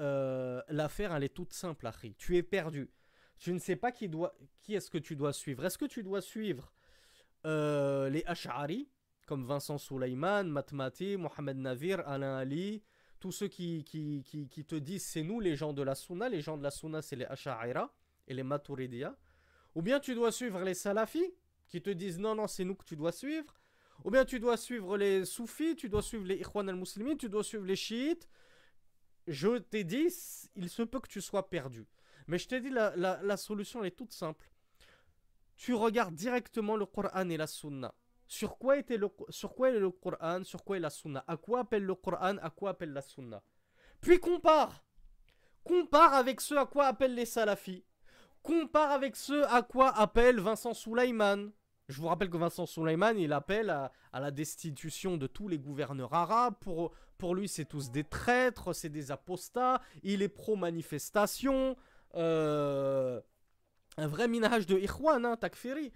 [0.00, 2.14] euh, l'affaire, elle est toute simple, Harry.
[2.16, 2.90] Tu es perdu.
[3.38, 4.34] Tu ne sais pas qui, doit...
[4.62, 5.64] qui est-ce que tu dois suivre.
[5.64, 6.72] Est-ce que tu dois suivre
[7.44, 8.88] euh, les Ash'ari,
[9.26, 12.82] comme Vincent Souleyman, Matmati, Mohamed Navir, Alain Ali,
[13.22, 16.62] tous ceux qui, te disent c'est nous les gens de la Sunna, les gens de
[16.64, 17.94] la Sunna c'est les Ash'aira
[18.26, 19.16] et les Maturidiya.
[19.76, 21.32] Ou bien tu dois suivre les Salafis,
[21.68, 23.54] qui te disent non, non, c'est nous que tu dois suivre.
[24.04, 27.44] Ou bien tu dois suivre les Soufis, tu dois suivre les Ikhwan al-Muslimin, tu dois
[27.44, 28.28] suivre les Chiites.
[29.28, 30.08] Je t'ai dit,
[30.56, 31.86] il se peut que tu sois perdu.
[32.26, 34.50] Mais je t'ai dit, la, solution est toute simple.
[35.54, 37.94] Tu regardes directement le Coran et la Sunna.
[38.32, 41.22] Sur quoi, était le, est le Coran, sur quoi est la Sunna?
[41.28, 43.42] À quoi appelle le Coran, à quoi appelle la Sunna?
[44.00, 44.82] Puis compare
[45.62, 47.84] Compare avec ce à quoi appellent les Salafis.
[48.42, 51.52] Compare avec ce à quoi appelle Vincent Souleyman.
[51.88, 56.14] Je vous rappelle que Vincent Souleyman, il appelle à, la destitution de tous les gouverneurs
[56.14, 56.54] arabes.
[56.58, 59.82] Pour, pour lui, c'est tous des traîtres, c'est des apostats.
[60.02, 61.76] Il est pro-manifestation.
[62.14, 63.20] Euh,
[63.98, 65.92] un vrai minage de Ikhwan, hein, Takfiri.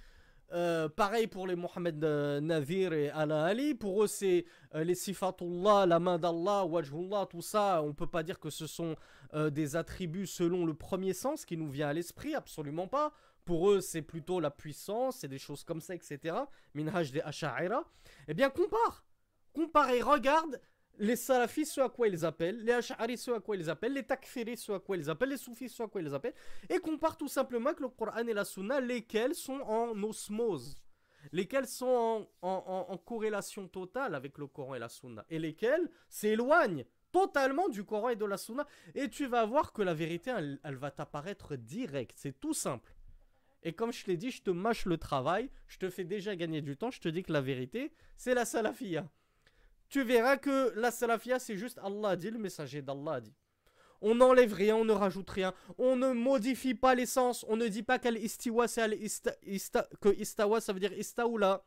[0.52, 3.74] Euh, pareil pour les Mohamed euh, Navir et Alain Ali.
[3.74, 4.44] Pour eux, c'est
[4.74, 7.82] euh, les sifatullah, la main d'Allah, wajhullah, tout ça.
[7.82, 8.96] On peut pas dire que ce sont
[9.50, 13.12] des attributs selon le premier sens qui nous vient à l'esprit, absolument pas.
[13.44, 16.36] Pour eux, c'est plutôt la puissance, c'est des choses comme ça, etc.
[16.74, 17.84] Minhaj des Asha'ira.
[18.28, 19.04] Eh bien, compare.
[19.52, 20.60] Compare et regarde
[20.98, 24.02] les salafis, ce à quoi ils appellent, les ash'aris, ce à quoi ils appellent, les
[24.02, 26.34] takfiris, ce à quoi ils appellent, les soufis, ce à quoi ils appellent,
[26.68, 30.82] et compare tout simplement avec le Coran et la Sunna, lesquels sont en osmose,
[31.32, 37.68] lesquels sont en, corrélation totale avec le Coran et la Sunna, et lesquels s'éloignent totalement
[37.68, 40.76] du Coran et de la Sunna, et tu vas voir que la vérité, elle, elle
[40.76, 42.92] va t'apparaître directe, c'est tout simple.
[43.62, 46.62] Et comme je l'ai dit, je te mâche le travail, je te fais déjà gagner
[46.62, 49.08] du temps, je te dis que la vérité, c'est la salafia
[49.88, 53.34] tu verras que la salafia, c'est juste Allah dit, le messager d'Allah dit.
[54.02, 55.54] On n'enlève rien, on ne rajoute rien.
[55.78, 57.46] On ne modifie pas l'essence.
[57.48, 58.86] On ne dit pas qu'elle istiwa, c'est
[60.00, 61.64] que istawa, ça veut dire istaoula.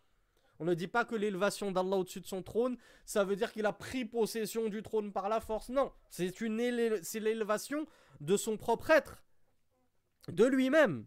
[0.60, 3.66] On ne dit pas que l'élévation d'Allah au-dessus de son trône, ça veut dire qu'il
[3.66, 5.70] a pris possession du trône par la force.
[5.70, 7.88] Non, c'est l'élévation
[8.20, 9.24] de son propre être,
[10.28, 11.06] de lui-même.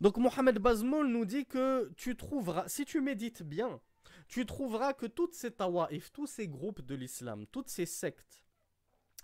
[0.00, 3.80] Donc Mohamed Bazmoul nous dit que tu trouveras, si tu médites bien,
[4.32, 8.42] tu trouveras que toutes ces tawa'if, tous ces groupes de l'islam, toutes ces sectes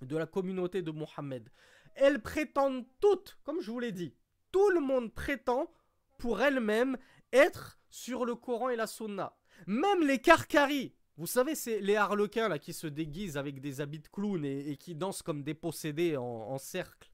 [0.03, 1.49] de la communauté de Mohammed,
[1.95, 4.15] elles prétendent toutes, comme je vous l'ai dit,
[4.53, 5.73] tout le monde prétend
[6.19, 6.99] pour elles-mêmes
[7.33, 9.35] être sur le Coran et la Sunna.
[9.67, 14.09] Même les Karkaris, vous savez, c'est les harlequins qui se déguisent avec des habits de
[14.09, 17.11] clown et, qui dansent comme des possédés en, cercle.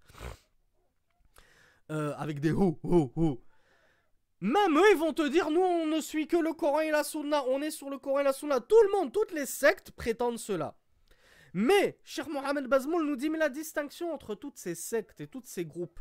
[1.93, 3.45] Euh, avec des ho ho ho.
[4.45, 7.03] Même eux, ils vont te dire, nous, on ne suit que le Coran et la
[7.03, 8.61] Sunna, on est sur le Coran et la Sunna.
[8.61, 10.77] Tout le monde, toutes les sectes prétendent cela.
[11.55, 15.45] Mais, cher Mohamed Bazmoul nous dit, mais la distinction entre toutes ces sectes et tous
[15.47, 15.99] ces groupes,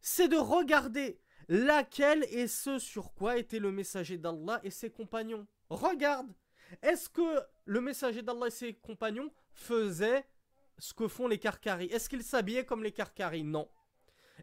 [0.00, 5.46] c'est de regarder laquelle est ce sur quoi était le messager d'Allah et ses compagnons.
[5.68, 6.32] Regarde,
[6.80, 10.24] est-ce que le messager d'Allah et ses compagnons faisaient
[10.78, 11.88] ce que font les Karkaris?
[11.88, 13.44] Est-ce qu'ils s'habillaient comme les Karkaris?
[13.44, 13.68] Non.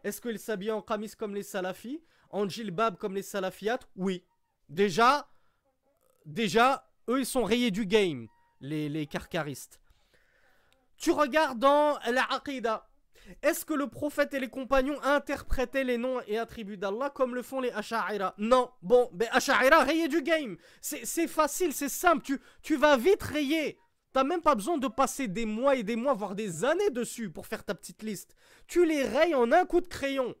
[0.04, 2.00] Est-ce qu'ils s'habillaient en kamis comme les Salafis?
[2.32, 4.24] En djilbab comme les salafiyat Oui.
[4.68, 5.28] Déjà,
[6.24, 8.26] déjà, eux, ils sont rayés du game,
[8.60, 9.80] les, les karkaristes.
[10.96, 12.26] Tu regardes dans la.
[13.42, 17.42] Est-ce que le prophète et les compagnons interprétaient les noms et attributs d'Allah comme le
[17.42, 18.34] font les Asha'ira?
[18.38, 18.70] Non.
[18.82, 20.56] Bon, ben Asha'ira, rayez du game.
[20.80, 22.22] C'est facile, c'est simple.
[22.22, 23.78] Tu, tu vas vite rayer.
[24.12, 27.30] T'as même pas besoin de passer des mois et des mois, voire des années dessus
[27.30, 28.36] pour faire ta petite liste.
[28.66, 30.34] Tu les rayes en un coup de crayon.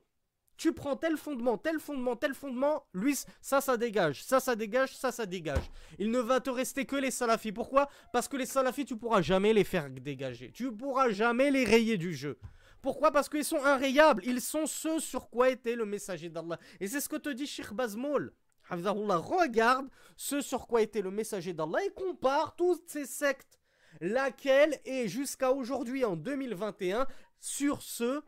[0.56, 4.96] Tu prends tel fondement, tel fondement, tel fondement, lui, ça, ça dégage, ça, ça dégage,
[4.96, 5.70] ça, ça dégage.
[5.98, 7.52] Il ne va te rester que les salafis.
[7.52, 7.88] Pourquoi?
[8.12, 10.52] Parce que les salafis, tu pourras jamais les faire dégager.
[10.52, 12.38] Tu pourras jamais les rayer du jeu.
[12.80, 13.12] Pourquoi?
[13.12, 14.22] Parce qu'ils sont inrayables.
[14.24, 16.58] Ils sont ceux sur quoi était le messager d'Allah.
[16.80, 18.32] Et c'est ce que te dit Sheikh Bazmoul.
[18.70, 23.58] Regarde ce sur quoi était le messager d'Allah et compare toutes ces sectes
[24.00, 27.06] laquelle est jusqu'à aujourd'hui en 2021
[27.38, 28.22] sur ce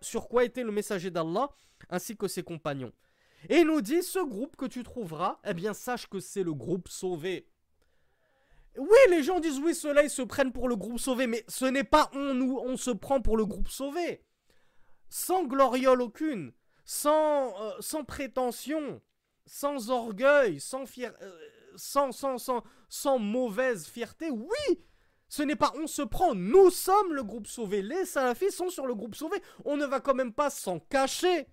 [0.00, 1.50] sur quoi était le messager d'Allah
[1.90, 2.92] ainsi que ses compagnons.
[3.48, 6.54] Et il nous dit ce groupe que tu trouveras, eh bien sache que c'est le
[6.54, 7.48] groupe sauvé.
[8.76, 11.64] Oui, les gens disent oui, ceux-là ils se prennent pour le groupe sauvé, mais ce
[11.64, 14.24] n'est pas on nous, on se prend pour le groupe sauvé.
[15.08, 16.52] Sans gloriole aucune,
[16.84, 19.00] sans, euh, sans prétention,
[19.46, 21.38] sans orgueil, sans, fier, euh,
[21.76, 24.30] sans, sans, sans, sans mauvaise fierté.
[24.30, 24.80] Oui,
[25.28, 27.82] ce n'est pas on se prend, nous sommes le groupe sauvé.
[27.82, 29.36] Les salafis sont sur le groupe sauvé.
[29.64, 31.46] On ne va quand même pas s'en cacher.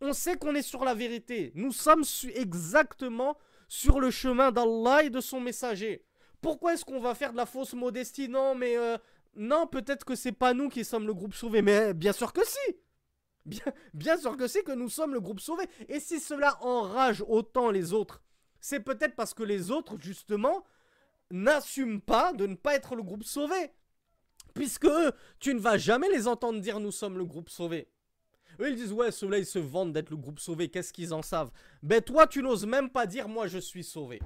[0.00, 1.52] On sait qu'on est sur la vérité.
[1.54, 2.04] Nous sommes
[2.34, 3.36] exactement
[3.68, 6.04] sur le chemin d'Allah et de son messager.
[6.40, 8.28] Pourquoi est-ce qu'on va faire de la fausse modestie?
[8.28, 8.96] Non, mais euh,
[9.34, 11.60] non, peut-être que c'est pas nous qui sommes le groupe sauvé.
[11.60, 12.76] Mais bien sûr que si.
[13.44, 15.64] Bien, bien sûr que si que nous sommes le groupe sauvé.
[15.88, 18.22] Et si cela enrage autant les autres,
[18.60, 20.64] c'est peut-être parce que les autres, justement,
[21.30, 23.72] n'assument pas de ne pas être le groupe sauvé.
[24.54, 27.88] Puisque eux, tu ne vas jamais les entendre dire nous sommes le groupe sauvé.
[28.60, 31.22] Eux, ils disent ouais, ceux-là, ils se vantent d'être le groupe sauvé, qu'est-ce qu'ils en
[31.22, 31.50] savent?
[31.82, 34.20] Ben toi, tu n'oses même pas dire moi, je suis sauvé.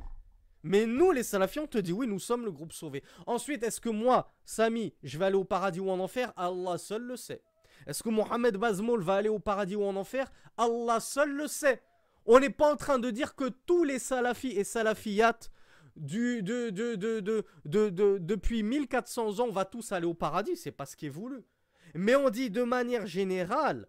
[0.63, 3.03] Mais nous, les salafiens, on te dit oui, nous sommes le groupe sauvé.
[3.27, 6.33] Ensuite, est-ce que moi, Sami, je vais aller au paradis ou en enfer?
[6.37, 7.43] Allah seul le sait.
[7.87, 10.31] Est-ce que Mohamed Bazmoul va aller au paradis ou en enfer?
[10.57, 11.83] Allah seul le sait.
[12.27, 15.51] On n'est pas en train de dire que tous les salafis et salafiyates
[15.97, 20.71] du, de, de, de, de, depuis 1400 ans, on va tous aller au paradis, c'est
[20.71, 21.43] pas ce qui est voulu.
[21.95, 23.89] Mais on dit de manière générale,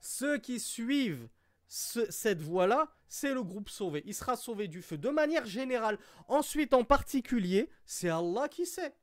[0.00, 1.28] ceux qui suivent
[1.68, 4.02] cette voie-là, c'est le groupe sauvé.
[4.06, 5.98] Il sera sauvé du feu de manière générale.
[6.28, 8.94] Ensuite, en particulier, c'est Allah qui sait.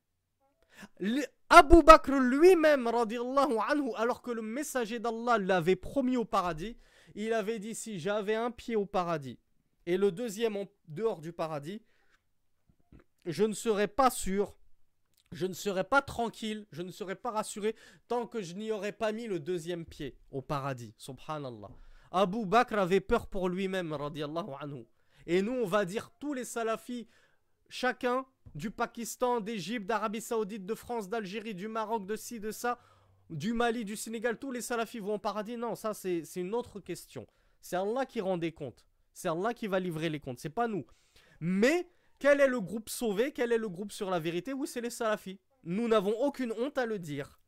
[1.50, 6.78] Abu Bakr lui-même, alors que le messager d'Allah l'avait promis au paradis,
[7.16, 9.40] il avait dit si j'avais un pied au paradis
[9.90, 11.82] et le deuxième en dehors du paradis,
[13.32, 14.56] je ne serai pas sûr,
[15.32, 17.76] je ne serai pas tranquille, je ne serai pas rassuré
[18.08, 20.94] tant que je n'y aurais pas mis le deuxième pied au paradis.
[20.98, 21.70] Subhanallah.
[22.12, 24.86] Abu Bakr avait peur pour lui-même, radiallahu anhu.
[25.28, 27.08] Et nous, on va dire tous les salafis,
[27.70, 28.26] chacun
[28.56, 32.80] du Pakistan, d'Égypte, d'Arabie Saoudite, de France, d'Algérie, du Maroc, de ci, de ça,
[33.30, 35.56] du Mali, du Sénégal, tous les salafis vont au paradis.
[35.56, 37.28] Non, ça c'est une autre question.
[37.62, 38.86] C'est Allah qui rend des comptes.
[39.14, 40.40] C'est Allah qui va livrer les comptes.
[40.40, 40.86] C'est pas nous.
[41.40, 43.32] Mais quel est le groupe sauvé?
[43.32, 44.54] Quel est le groupe sur la vérité?
[44.54, 45.40] Oui, c'est les salafis.
[45.64, 47.40] Nous n'avons aucune honte à le dire.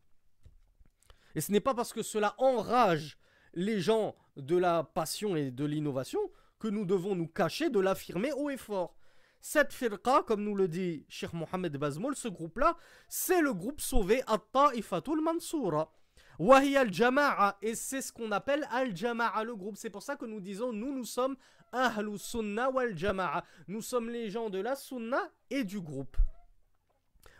[1.35, 3.17] Et ce n'est pas parce que cela enrage
[3.53, 6.19] les gens de la passion et de l'innovation
[6.59, 8.95] que nous devons nous cacher de l'affirmer haut et fort.
[9.41, 12.77] Cette firqa, comme nous le dit Sheikh Mohamed Bazmoul, ce groupe-là,
[13.09, 15.91] c'est le groupe sauvé At-Ta'ifatul Mansoura.
[16.37, 19.77] Wahi al-Jama'a, et c'est ce qu'on appelle al-Jama'a, le groupe.
[19.77, 21.35] C'est pour ça que nous disons, nous, nous sommes
[21.71, 23.43] Ahlu Sunna wal Jama'a.
[23.67, 26.17] Nous sommes les gens de la Sunna et du groupe.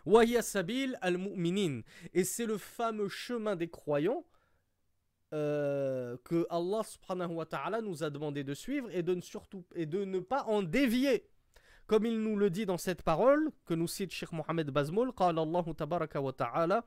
[0.04, 1.82] Wahiya Sabil al-Mu'minin.
[2.12, 4.24] Et c'est le fameux chemin des croyants
[5.32, 10.44] euh, que Allah subhanahu wa ta'ala nous a demandé de suivre et de ne pas
[10.44, 11.24] en dévier.
[11.91, 15.39] Comme il nous le dit dans cette parole que nous cite Sheikh Mohamed Bazmoul, قال
[15.39, 16.83] الله تبارك وتعالى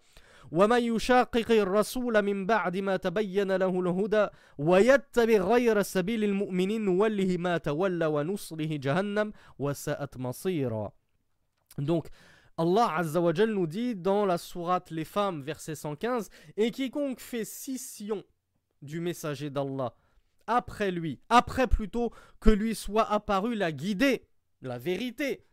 [0.53, 4.27] ومن يشاقق الرسول من بعد ما تبين له الهدى
[4.59, 10.93] ويتبع غير سبيل المؤمنين نوله ما تولى ونصره جهنم وساءت مصيرا
[11.79, 12.09] Donc
[12.59, 17.21] Allah Azza wa Jal nous dit dans la sourate Les femmes verset 115 et quiconque
[17.21, 18.23] fait scission
[18.83, 19.95] du messager d'Allah
[20.51, 24.27] après lui, après plutôt que lui soit apparu la guidée,
[24.66, 25.46] la vérité,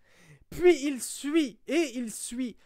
[0.50, 2.56] puis il suit et il suit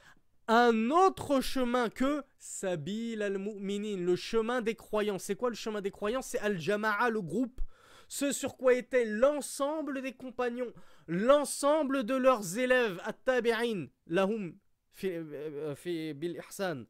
[0.48, 5.18] un autre chemin que Sabil al-Mu'minin, le chemin des croyants.
[5.18, 6.22] C'est quoi le chemin des croyants?
[6.22, 7.60] C'est Al-Jama'a, le groupe.
[8.08, 10.72] Ce sur quoi était l'ensemble des compagnons,
[11.08, 14.56] l'ensemble de leurs élèves, at-tabi'in, lahum,
[15.02, 15.74] euh,
[16.14, 16.84] bil ihsan.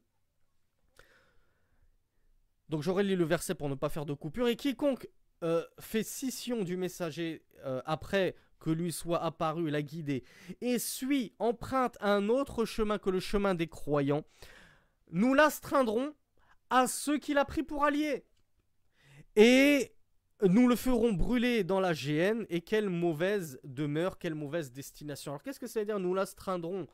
[2.69, 4.47] Donc j'aurais lu le verset pour ne pas faire de coupure.
[4.47, 5.09] Et quiconque
[5.43, 10.23] euh, fait scission du messager euh, après que lui soit apparu la guider,
[10.61, 14.23] et suit, emprunte un autre chemin que le chemin des croyants,
[15.11, 16.13] nous l'astreindrons
[16.69, 18.25] à ceux qu'il a pris pour alliés.
[19.35, 19.93] Et
[20.43, 25.31] nous le ferons brûler dans la géhenne, et quelle mauvaise demeure, quelle mauvaise destination.
[25.31, 26.87] Alors qu'est-ce que ça veut dire Nous l'astreindrons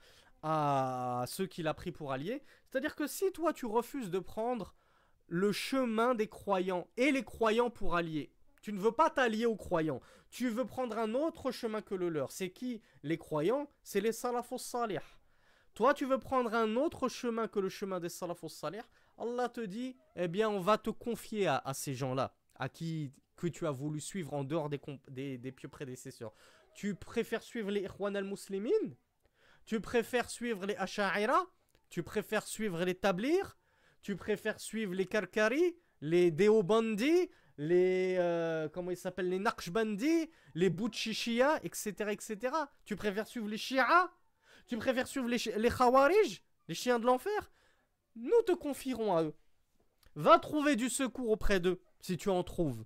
[0.43, 2.43] à ceux qu'il a pris pour alliés.
[2.69, 4.75] C'est-à-dire que si toi tu refuses de prendre
[5.27, 9.55] le chemin des croyants et les croyants pour alliés, tu ne veux pas t'allier aux
[9.55, 10.01] croyants,
[10.33, 12.31] tu veux prendre un autre chemin que le leur.
[12.31, 14.97] C'est qui les croyants C'est les salafos salih.
[15.75, 18.81] Toi tu veux prendre un autre chemin que le chemin des salafos salih.
[19.19, 23.13] Allah te dit, eh bien on va te confier à, ces gens-là, à qui
[23.53, 26.33] tu as voulu suivre en dehors des pieux prédécesseurs.
[26.73, 28.95] Tu préfères suivre les Ikhwan al-Muslimin?
[29.65, 31.45] Tu préfères suivre les Asha'ira
[31.89, 33.55] Tu préfères suivre les Tablir
[34.01, 37.29] Tu préfères suivre les Karkari Les Deobandi?
[37.56, 38.16] Les...
[38.18, 41.92] Euh, comment ils s'appellent Les Naqshbandi Les Bouchishia Etc.
[42.10, 42.54] etc.
[42.84, 44.10] Tu préfères suivre les Shia
[44.66, 47.50] Tu préfères suivre les, les Khawarij Les chiens de l'enfer
[48.16, 49.34] Nous te confierons à eux.
[50.14, 52.84] Va trouver du secours auprès d'eux, si tu en trouves.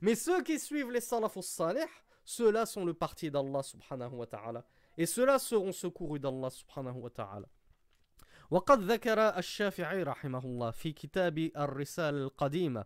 [0.00, 1.80] Mais ceux qui suivent les salafus salih,
[2.24, 4.66] ceux-là sont le parti d'Allah subhanahu wa ta'ala.
[4.98, 7.48] Et ceux-là seront secourus d'Allah subhanahu wa ta'ala.
[8.50, 12.84] وقد ذكر الشافعي رحمه الله في كتاب الرسالة القديمة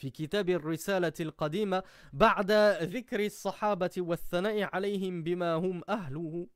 [0.00, 1.82] في كتاب الرسالة القديمة
[2.12, 6.46] بعد ذكر الصحابة والثناء عليهم بما هم أهله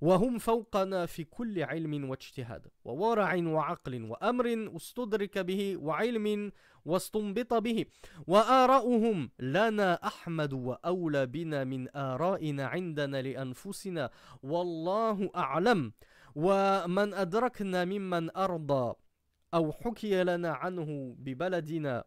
[0.00, 6.52] وهم فوقنا في كل علم واجتهاد وورع وعقل وأمر استدرك به وعلم
[6.84, 7.86] واستنبط به
[8.26, 14.10] وآراؤهم لنا أحمد وأولى بنا من آرائنا عندنا لأنفسنا
[14.42, 15.92] والله أعلم
[16.34, 18.94] ومن أدركنا ممن أرضى
[19.54, 22.04] أو حكي لنا عنه ببلدنا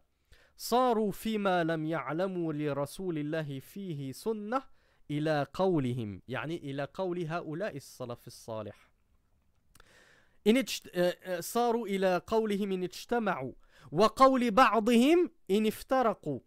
[0.62, 4.62] صاروا فيما لم يعلموا لرسول الله فيه سنة
[5.10, 8.90] إلى قولهم يعني إلى قول هؤلاء السلف الصالح.
[10.46, 10.64] إن
[11.40, 13.52] صاروا إلى قولهم إن اجتمعوا
[13.92, 16.40] وقول بعضهم إن افترقوا.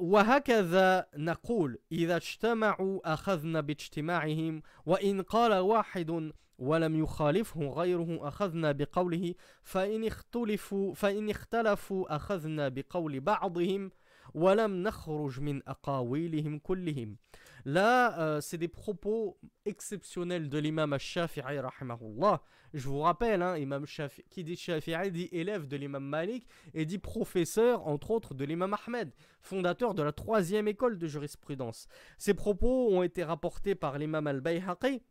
[0.00, 10.05] وهكذا نقول إذا اجتمعوا أخذنا باجتماعهم وإن قال واحد ولم يخالفه غيره أخذنا بقوله فإن
[10.05, 13.91] اختلفوا فإن اختلفوا أخذنا بقول بعضهم
[14.33, 17.17] ولم نخرج من أقاويلهم كلهم
[17.65, 22.41] Là, euh, c'est des propos exceptionnels de l'imam al-Shafi'i, rahimahullah.
[22.73, 26.85] Je vous rappelle, hein, imam Shafi'i, qui dit Shafi'i dit élève de l'imam Malik et
[26.85, 29.11] dit professeur, entre autres, de l'imam Ahmed,
[29.41, 31.87] fondateur de la troisième école de jurisprudence.
[32.17, 35.01] Ces propos ont été rapportés par l'imam al-Bayhaqi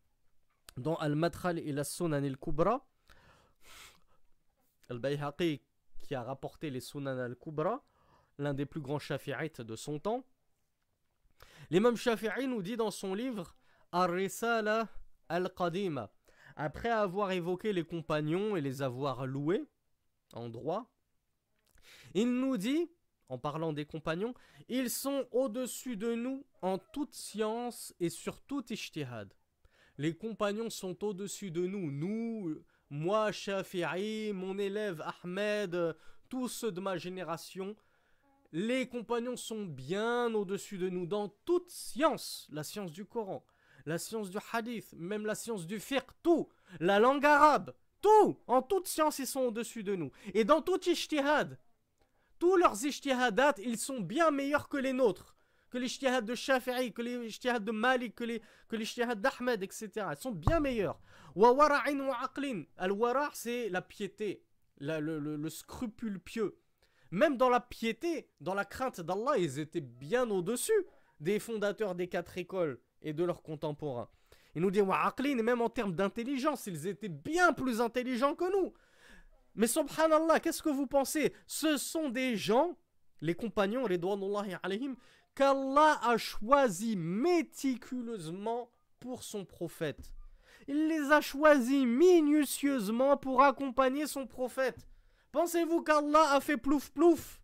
[0.77, 2.85] dans Al-Madkhal et la Sunan al-Kubra.
[4.89, 5.61] Al-Bayhaqi
[6.03, 7.83] qui a rapporté les Sunan al-Kubra,
[8.37, 10.25] l'un des plus grands shafi'ites de son temps.
[11.69, 13.55] L'imam Shafi'i nous dit dans son livre
[13.91, 14.87] Ar-Risala
[15.29, 16.11] al-Qadima,
[16.55, 19.65] après avoir évoqué les compagnons et les avoir loués
[20.33, 20.91] en droit,
[22.13, 22.91] il nous dit,
[23.29, 24.33] en parlant des compagnons,
[24.67, 29.33] ils sont au-dessus de nous en toute science et sur tout ijtihad.
[29.97, 32.55] Les compagnons sont au-dessus de nous, nous,
[32.89, 35.95] moi, Shafi'i, mon élève Ahmed,
[36.29, 37.75] tous ceux de ma génération,
[38.51, 43.45] les compagnons sont bien au-dessus de nous dans toute science, la science du Coran,
[43.85, 48.61] la science du hadith, même la science du fiqh, tout, la langue arabe, tout, en
[48.61, 50.11] toute science ils sont au-dessus de nous.
[50.33, 51.59] Et dans tout ijtihad,
[52.39, 55.32] tous leurs ijtihadat, ils sont bien meilleurs que les nôtres,
[55.73, 59.89] que les ijtihad de Shafi'i, que les ijtihad de Malik, que les, les d'Ahmed, etc.
[60.11, 60.99] Ils sont bien meilleurs.
[61.35, 62.65] Wa wara'in wa aqlin.
[62.77, 64.43] Al-wara' c'est la piété,
[64.77, 66.59] le scrupule pieux.
[67.09, 70.85] Même dans la piété, dans la crainte d'Allah, ils étaient bien au-dessus
[71.19, 74.09] des fondateurs des quatre écoles et de leurs contemporains.
[74.53, 78.73] Il nous dit, et même en termes d'intelligence, ils étaient bien plus intelligents que nous.
[79.55, 81.33] Mais subhanallah, qu'est-ce que vous pensez?
[81.47, 82.77] Ce sont des gens,
[83.21, 83.99] les compagnons, les
[84.61, 84.95] alayhim,
[85.35, 88.69] qu'Allah a choisi méticuleusement
[88.99, 90.13] pour son prophète.
[90.67, 94.87] Il les a choisis minutieusement pour accompagner son prophète.
[95.31, 97.41] Pensez-vous qu'Allah a fait plouf plouf?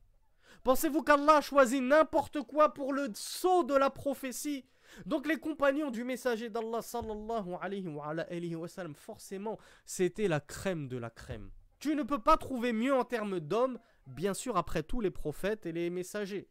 [0.64, 4.66] Pensez-vous qu'Allah a choisi n'importe quoi pour le saut de la prophétie?
[5.06, 11.10] Donc les compagnons du messager d'Allah sallallahu alayhi wa, forcément, c'était la crème de la
[11.10, 11.52] crème.
[11.80, 15.66] Tu ne peux pas trouver mieux en termes d'hommes, bien sûr après tous les prophètes
[15.66, 16.50] et les messagers.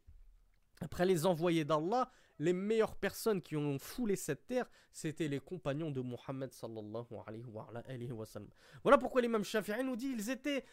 [0.81, 5.91] Après les envoyés d'Allah, les meilleures personnes qui ont foulé cette terre, c'était les compagnons
[5.91, 8.49] de Muhammad sallallahu alayhi wa, sallam.
[8.83, 10.65] Voilà pourquoi l'imam Shafi'i nous dit ils étaient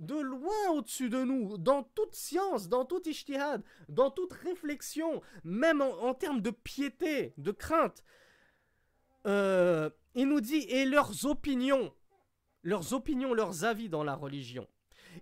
[0.00, 5.80] de loin au-dessus de nous, dans toute science, dans tout ijtihad, dans toute réflexion, même
[5.80, 8.02] en, termes de piété, de crainte.
[9.26, 11.94] Euh, il nous dit, et leurs opinions,
[12.62, 14.66] leurs opinions, leurs avis dans la religion.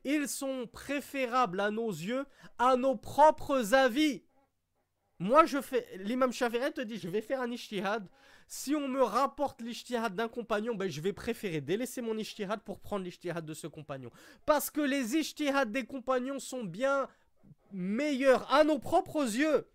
[0.05, 2.24] ils sont préférables à nos yeux
[2.59, 4.22] à nos propres avis.
[5.22, 5.86] Moi, je fais.
[5.98, 8.04] L'imam Shafi'i te dit je vais faire un ishtihad.
[8.48, 12.80] Si on me rapporte l'ishtihad d'un compagnon, ben, je vais préférer délaisser mon ishtihad pour
[12.80, 14.10] prendre l'ishtihad de ce compagnon.
[14.46, 17.06] Parce que les ishtihads des compagnons sont bien
[17.72, 19.68] meilleurs à nos propres yeux.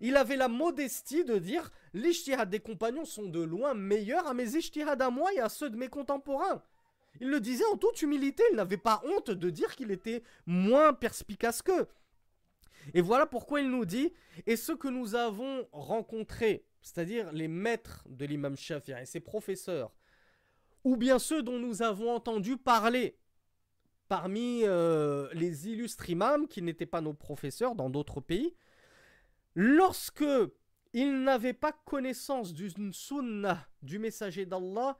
[0.00, 4.56] Il avait la modestie de dire l'ishtihad des compagnons sont de loin meilleurs à mes
[4.56, 6.60] ishtihads à moi et à ceux de mes contemporains.
[7.20, 10.92] Il le disait en toute humilité, il n'avait pas honte de dire qu'il était moins
[10.92, 11.86] perspicace qu'eux.
[12.94, 14.12] Et voilà pourquoi il nous dit,
[14.46, 19.92] et ceux que nous avons rencontrés, c'est-à-dire les maîtres de l'imam Shafi'i et ses professeurs,
[20.84, 23.18] ou bien ceux dont nous avons entendu parler
[24.08, 28.54] parmi euh, les illustres imams qui n'étaient pas nos professeurs dans d'autres pays,
[29.54, 30.24] lorsque
[30.94, 34.96] ils n'avaient pas connaissance d'une sunnah du messager d'Allah,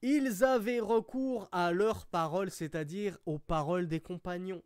[0.00, 4.62] ils avaient recours à leurs paroles, c'est-à-dire aux paroles des compagnons.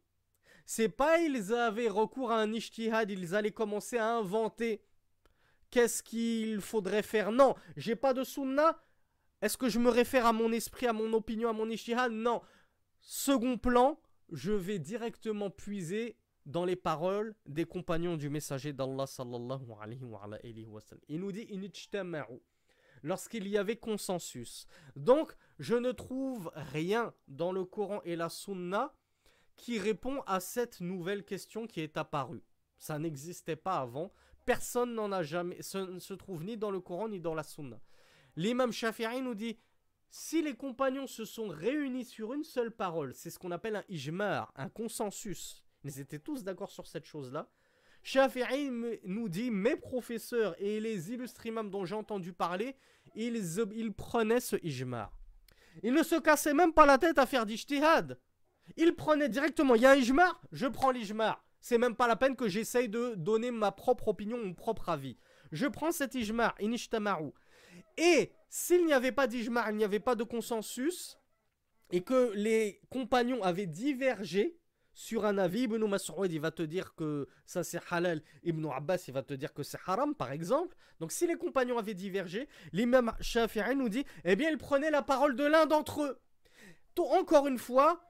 [0.66, 4.82] C'est pas ils avaient recours à un ishtihad, ils allaient commencer à inventer
[5.70, 7.30] qu'est-ce qu'il faudrait faire?
[7.30, 8.82] Non, j'ai pas de sunnah.
[9.40, 12.10] Est-ce que je me réfère à mon esprit, à mon opinion, à mon ishtihad?
[12.10, 12.42] Non.
[13.00, 14.00] Second plan,
[14.32, 20.80] je vais directement puiser dans les paroles des compagnons du messager d'Allah sallallahu alayhi wa,
[20.80, 21.04] sallam.
[21.08, 21.46] Il nous dit
[23.02, 24.66] lorsqu'il y avait consensus.
[24.96, 28.92] Donc, je ne trouve rien dans le Coran et la Sunna
[29.56, 32.42] qui répond à cette nouvelle question qui est apparue.
[32.78, 34.12] Ça n'existait pas avant.
[34.44, 35.60] Personne n'en a jamais.
[35.62, 37.80] Ce ne se trouve ni dans le Coran ni dans la Sunna.
[38.36, 39.58] L'imam Shafi'i nous dit
[40.10, 43.84] si les compagnons se sont réunis sur une seule parole, c'est ce qu'on appelle un
[43.88, 45.64] ijmar, un consensus.
[45.84, 47.48] Ils étaient tous d'accord sur cette chose-là.
[48.02, 48.70] Shafi'i
[49.04, 52.76] nous dit mes professeurs et les illustres imams dont j'ai entendu parler,
[53.16, 55.12] ils, prenaient ce ijmar.
[55.82, 58.18] Ils ne se cassaient même pas la tête à faire d'ijtihad.
[58.76, 61.44] Ils prenaient directement, il y a un ijmar, je prends l'ijmar.
[61.60, 65.16] C'est même pas la peine que j'essaye de donner ma propre opinion, mon propre avis.
[65.52, 67.32] Je prends cet ijmar, inishtamaru.
[67.96, 71.18] Et s'il n'y avait pas d'ijmar, il n'y avait pas de consensus,
[71.90, 74.58] et que les compagnons avaient divergé
[74.92, 79.04] sur un avis, Ibn Mas'ud il va te dire que ça c'est halal, Ibn Abbas
[79.08, 80.74] il va te dire que c'est haram par exemple.
[81.00, 85.02] Donc si les compagnons avaient divergé, l'imam Shafi'i nous dit, eh bien il prenait la
[85.02, 86.18] parole de l'un d'entre eux.
[86.98, 88.00] Encore une fois,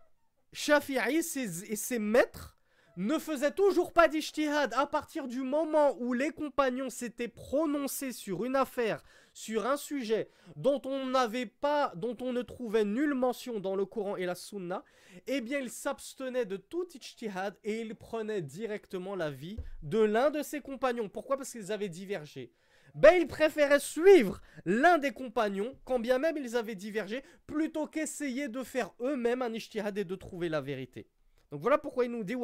[0.53, 2.57] Shafi'i et ses maîtres
[2.97, 8.45] ne faisait toujours pas d'ijtihad à partir du moment où les compagnons s'étaient prononcés sur
[8.45, 13.61] une affaire, sur un sujet dont on n'avait pas, dont on ne trouvait nulle mention
[13.61, 14.83] dans le Coran et la Sunna,
[15.27, 20.43] eh bien ils s'abstenaient de tout ijtihad et ils prenaient directement l'avis de l'un de
[20.43, 21.11] ses compagnons.
[21.11, 21.37] Pourquoi?
[21.37, 22.51] Parce qu'ils avaient divergé.
[22.97, 28.49] Ben, ils préféraient suivre l'un des compagnons, quand bien même ils avaient divergé, plutôt qu'essayer
[28.49, 31.07] de faire eux-mêmes un ijtihad et de trouver la vérité.
[31.51, 32.37] Donc voilà pourquoi il nous dit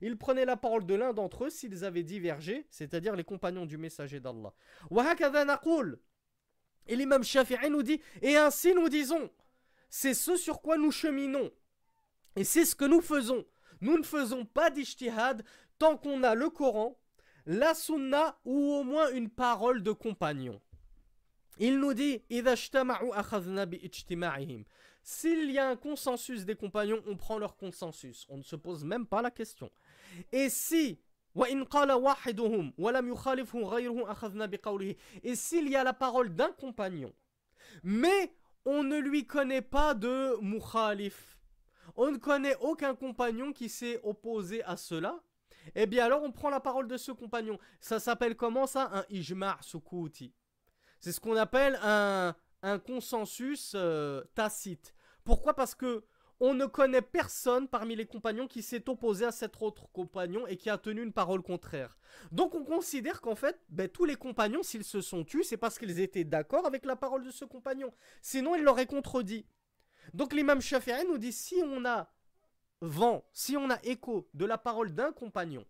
[0.00, 3.76] Il prenait la parole de l'un d'entre eux s'ils avaient divergé, c'est-à-dire les compagnons du
[3.76, 4.54] messager d'Allah.
[6.86, 9.30] Et l'imam Shafi'i nous dit Et ainsi nous disons
[9.90, 11.50] C'est ce sur quoi nous cheminons.
[12.36, 13.44] Et c'est ce que nous faisons.
[13.82, 15.44] Nous ne faisons pas d'ijtihad
[15.78, 16.98] tant qu'on a le Coran,
[17.46, 20.60] la Sunna ou au moins une parole de compagnon.
[21.58, 22.22] Il nous dit
[25.04, 28.26] s'il y a un consensus des compagnons, on prend leur consensus.
[28.28, 29.70] On ne se pose même pas la question.
[30.30, 30.98] Et si
[31.34, 31.56] et
[35.34, 37.14] s'il y a la parole d'un compagnon,
[37.82, 38.34] mais
[38.64, 41.38] on ne lui connaît pas de mukhalif,
[41.96, 45.22] on ne connaît aucun compagnon qui s'est opposé à cela,
[45.74, 47.58] eh bien alors on prend la parole de ce compagnon.
[47.80, 48.90] Ça s'appelle comment ça?
[48.92, 50.32] Un ijma' sukuti.
[51.00, 52.34] C'est ce qu'on appelle un,
[52.86, 54.94] consensus euh, tacite.
[55.24, 55.54] Pourquoi?
[55.54, 56.04] Parce que
[56.44, 60.56] on ne connaît personne parmi les compagnons qui s'est opposé à cet autre compagnon et
[60.56, 61.96] qui a tenu une parole contraire.
[62.32, 65.78] Donc on considère qu'en fait, ben, tous les compagnons, s'ils se sont tus, c'est parce
[65.78, 67.94] qu'ils étaient d'accord avec la parole de ce compagnon.
[68.22, 69.46] Sinon, ils l'auraient contredit.
[70.14, 72.10] Donc l'imam Shafi'i nous dit, si on a
[72.82, 75.64] vent, si on a écho de la parole d'un compagnon,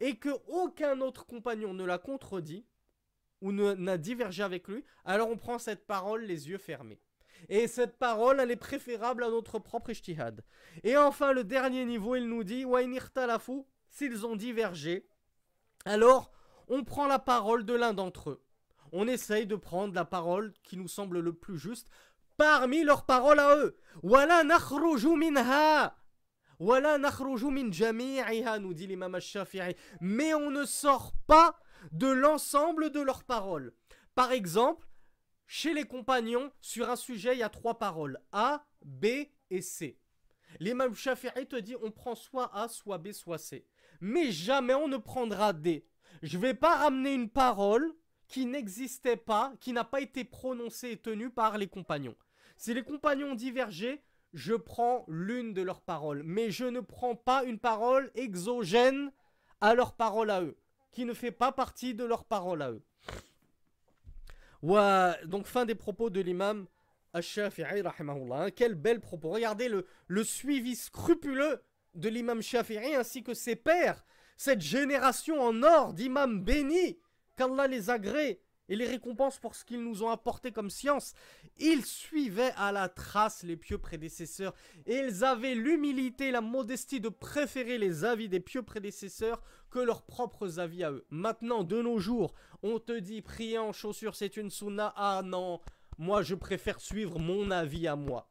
[0.00, 2.66] et que aucun autre compagnon ne l'a contredit,
[3.40, 7.00] ou n'a divergé avec lui, alors on prend cette parole les yeux fermés.
[7.48, 10.44] Et cette parole, elle est préférable à notre propre ijtihad.
[10.84, 12.64] Et enfin, le dernier niveau, il nous dit
[13.88, 15.08] s'ils ont divergé,
[15.84, 16.30] alors
[16.68, 18.44] on prend la parole de l'un d'entre eux.
[18.92, 21.88] On essaye de prendre la parole qui nous semble le plus juste
[22.36, 23.76] parmi leurs paroles à eux.
[24.02, 25.96] Wala minha.
[26.58, 29.74] Wala min nous dit l'imam al-Shafi'i.
[30.00, 31.58] Mais on ne sort pas
[31.92, 33.72] de l'ensemble de leurs paroles.
[34.14, 34.86] Par exemple,
[35.46, 39.06] chez les compagnons, sur un sujet, il y a trois paroles A, B
[39.50, 39.98] et C.
[40.60, 43.66] L'imam Shafi'i te dit on prend soit A, soit B, soit C.
[44.00, 45.86] Mais jamais on ne prendra D.
[46.22, 47.94] Je vais pas ramener une parole
[48.28, 52.16] qui n'existait pas, qui n'a pas été prononcée et tenue par les compagnons.
[52.56, 54.02] Si les compagnons divergeaient,
[54.32, 56.22] je prends l'une de leurs paroles.
[56.24, 59.12] Mais je ne prends pas une parole exogène
[59.60, 60.56] à leur parole à eux,
[60.90, 62.82] qui ne fait pas partie de leur parole à eux.
[65.26, 66.66] donc fin des propos de l'imam
[67.14, 67.82] Ash-Shafi'i.
[67.86, 68.50] Hein.
[68.54, 69.30] Quel bel propos.
[69.30, 71.62] Regardez le, le suivi scrupuleux
[71.94, 74.04] de l'imam Shafi'i ainsi que ses pères.
[74.36, 76.98] Cette génération en or d'imams bénis,
[77.36, 81.14] qu'Allah les agrée et les récompense pour ce qu'ils nous ont apporté comme science.
[81.58, 84.54] Ils suivaient à la trace les pieux prédécesseurs
[84.86, 90.02] et ils avaient l'humilité la modestie de préférer les avis des pieux prédécesseurs que leurs
[90.02, 91.06] propres avis à eux.
[91.10, 94.92] Maintenant, de nos jours, on te dit prier en chaussures c'est une sunna.
[94.96, 95.60] Ah non,
[95.98, 98.28] moi, je préfère suivre mon avis à moi.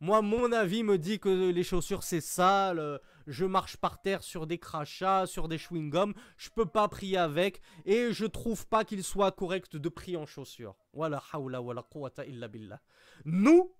[0.00, 4.46] Moi, mon avis me dit que les chaussures c'est sale, je marche par terre sur
[4.46, 9.02] des crachats, sur des chewing-gums, je peux pas prier avec et je trouve pas qu'il
[9.02, 10.76] soit correct de prier en chaussures.
[10.92, 12.80] Voilà, hawla wala quwwata illa billah.
[13.24, 13.72] Nous,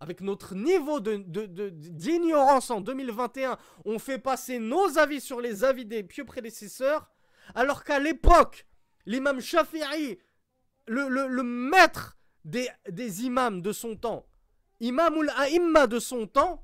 [0.00, 6.02] avec notre niveau d'ignorance en 2021, on fait passer nos avis sur les avis des
[6.02, 7.10] pieux prédécesseurs,
[7.54, 8.66] alors qu'à l'époque,
[9.06, 10.18] l'imam Shafi'i,
[10.86, 12.68] le, maître des,
[13.24, 14.26] imams de son temps,
[14.80, 16.63] Imamul A'imma de son temps,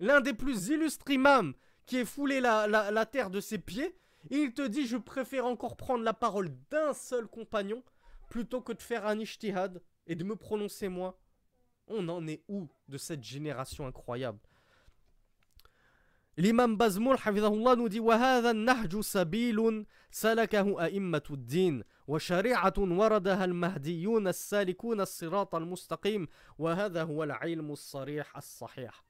[0.00, 1.54] l'un des plus illustres imams
[1.86, 3.96] qui ait foulé la, terre de ses pieds,
[4.30, 7.82] il te dit je préfère encore prendre la parole d'un seul compagnon
[8.28, 11.18] plutôt que de faire un ishtihad et de me prononcer moi.
[11.88, 14.40] On en est où de cette génération incroyable
[16.38, 17.16] L'imam Bazmoul,
[17.78, 27.04] nous dit وهذا النهج سبيل سلكه أئمة الدين وشريعة وردها المهديون السالكون الصراط المستقيم وهذا
[27.04, 29.04] هو العلم الصريح الصحيح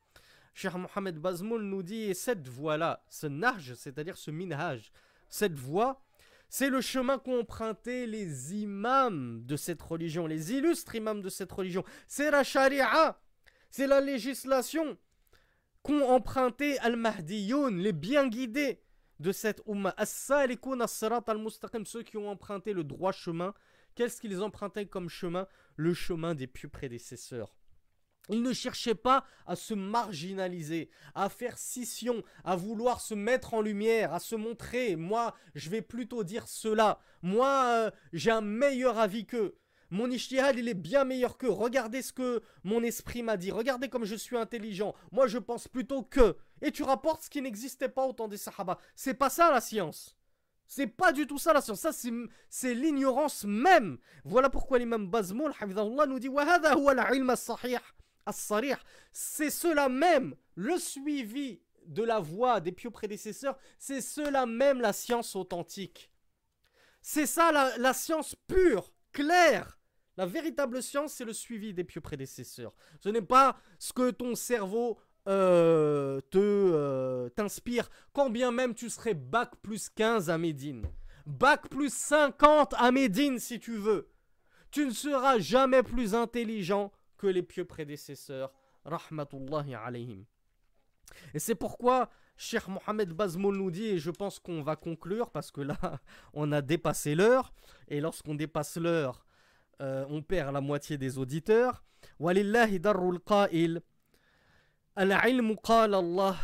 [0.53, 4.91] Cheikh Mohamed Bazmoul nous dit cette voie-là, ce nahj, c'est-à-dire ce minhaj,
[5.29, 6.03] cette voie,
[6.49, 11.51] c'est le chemin qu'ont emprunté les imams de cette religion, les illustres imams de cette
[11.51, 11.85] religion.
[12.07, 13.17] C'est la sharia,
[13.69, 14.97] c'est la législation
[15.81, 18.83] qu'ont emprunté al-Mahdiyoun, les bien guidés
[19.19, 19.95] de cette umma.
[21.27, 23.53] Al-mustaqim, ceux qui ont emprunté le droit chemin.
[23.95, 25.47] Qu'est-ce qu'ils empruntaient comme chemin?
[25.75, 27.55] Le chemin des pieux prédécesseurs.
[28.31, 33.61] Ils ne cherchaient pas à se marginaliser, à faire scission, à vouloir se mettre en
[33.61, 34.95] lumière, à se montrer.
[34.95, 36.99] Moi, je vais plutôt dire cela.
[37.21, 39.57] Moi, euh, j'ai un meilleur avis qu'eux.
[39.89, 41.47] Mon ishtihad, il est bien meilleur que.
[41.47, 43.51] Regardez ce que mon esprit m'a dit.
[43.51, 44.95] Regardez comme je suis intelligent.
[45.11, 46.37] Moi, je pense plutôt que.
[46.61, 48.77] Et tu rapportes ce qui n'existait pas au temps des Sahaba.
[48.95, 50.15] C'est pas ça la science.
[50.67, 51.81] C'est pas du tout ça la science.
[51.81, 53.97] Ça, c'est l'ignorance même.
[54.23, 55.51] Voilà pourquoi l'imam Bazmoul,
[56.07, 56.29] nous dit
[59.11, 64.93] c'est cela même, le suivi de la voie des pieux prédécesseurs, c'est cela même la
[64.93, 66.11] science authentique.
[67.01, 69.79] C'est ça la, science pure, claire,
[70.17, 72.75] la véritable science, c'est le suivi des pieux prédécesseurs.
[72.99, 78.89] Ce n'est pas ce que ton cerveau euh, te euh, t'inspire, quand bien même tu
[78.89, 80.85] serais bac plus 15 à Médine.
[81.25, 84.09] Bac plus 50 à Médine si tu veux.
[84.71, 88.52] Tu ne seras jamais plus intelligent que les pieux prédécesseurs.
[88.84, 90.24] Rahmatullahi alayhim.
[91.34, 95.50] Et c'est pourquoi Cheikh Mohamed Bazmoul nous dit, et je pense qu'on va conclure parce
[95.50, 95.76] que là,
[96.32, 97.52] on a dépassé l'heure.
[97.88, 99.26] Et lorsqu'on dépasse l'heure,
[99.80, 101.82] euh, on perd la moitié des auditeurs.
[102.20, 103.82] ولله در القائل
[104.98, 106.38] العلم قال الله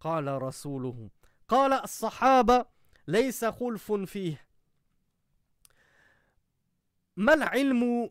[0.00, 1.10] قال رسوله
[1.48, 2.66] قال الصحابة
[3.08, 4.46] ليس خلف فيه
[7.16, 8.10] ما العلم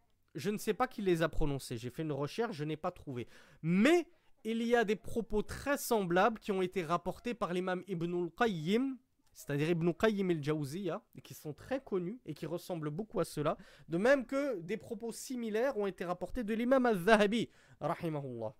[0.35, 1.77] je ne sais pas qui les a prononcés.
[1.77, 3.27] J'ai fait une recherche, je n'ai pas trouvé.
[3.61, 4.07] Mais
[4.43, 8.97] il y a des propos très semblables qui ont été rapportés par l'imam Ibn al-Qayyim
[9.33, 13.57] c'est-à-dire Ibn Qayyim el-Jawziya, qui sont très connus et qui ressemblent beaucoup à cela,
[13.87, 18.53] de même que des propos similaires ont été rapportés de l'imam al-Zahabi, rahimahullah.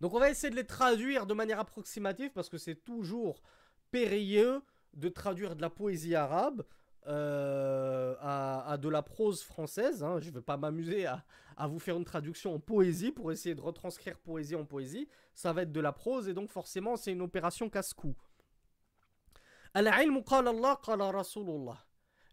[0.00, 3.42] Donc on va essayer de les traduire de manière approximative, parce que c'est toujours
[3.90, 4.62] périlleux
[4.94, 6.64] de traduire de la poésie arabe.
[7.08, 10.02] Euh, à, de la prose française.
[10.02, 10.18] Hein.
[10.20, 11.24] Je ne vais pas m'amuser à,
[11.66, 15.08] vous faire une traduction en poésie pour essayer de retranscrire poésie en poésie.
[15.34, 18.14] Ça va être de la prose et donc forcément c'est une opération casse-cou.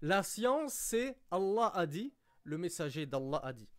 [0.01, 2.13] La science c'est Allah a dit,
[2.43, 3.69] le messager d'Allah a dit.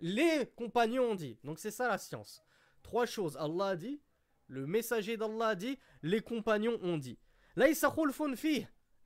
[0.00, 1.38] Les compagnons ont dit.
[1.44, 2.42] Donc c'est ça la science.
[2.82, 3.36] Trois choses.
[3.38, 4.02] Allah a dit,
[4.48, 7.18] le messager d'Allah a dit, les compagnons ont dit.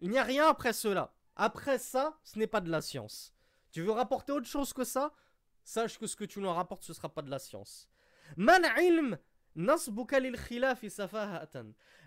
[0.00, 1.12] Il n'y a rien après cela.
[1.36, 3.34] Après ça, ce n'est pas de la science.
[3.70, 5.12] Tu veux rapporter autre chose que ça?
[5.64, 7.88] Sache que ce que tu nous rapportes, ce ne sera pas de la science.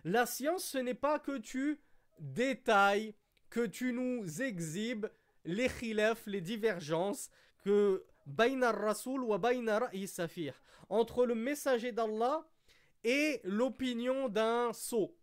[0.03, 1.79] La science, ce n'est pas que tu
[2.19, 3.15] détailles,
[3.49, 5.07] que tu nous exhibes
[5.45, 7.29] les khilaf, les divergences,
[7.63, 8.05] que
[8.37, 9.39] rasul wa
[10.89, 12.47] entre le messager d'Allah
[13.03, 15.15] et l'opinion d'un sot.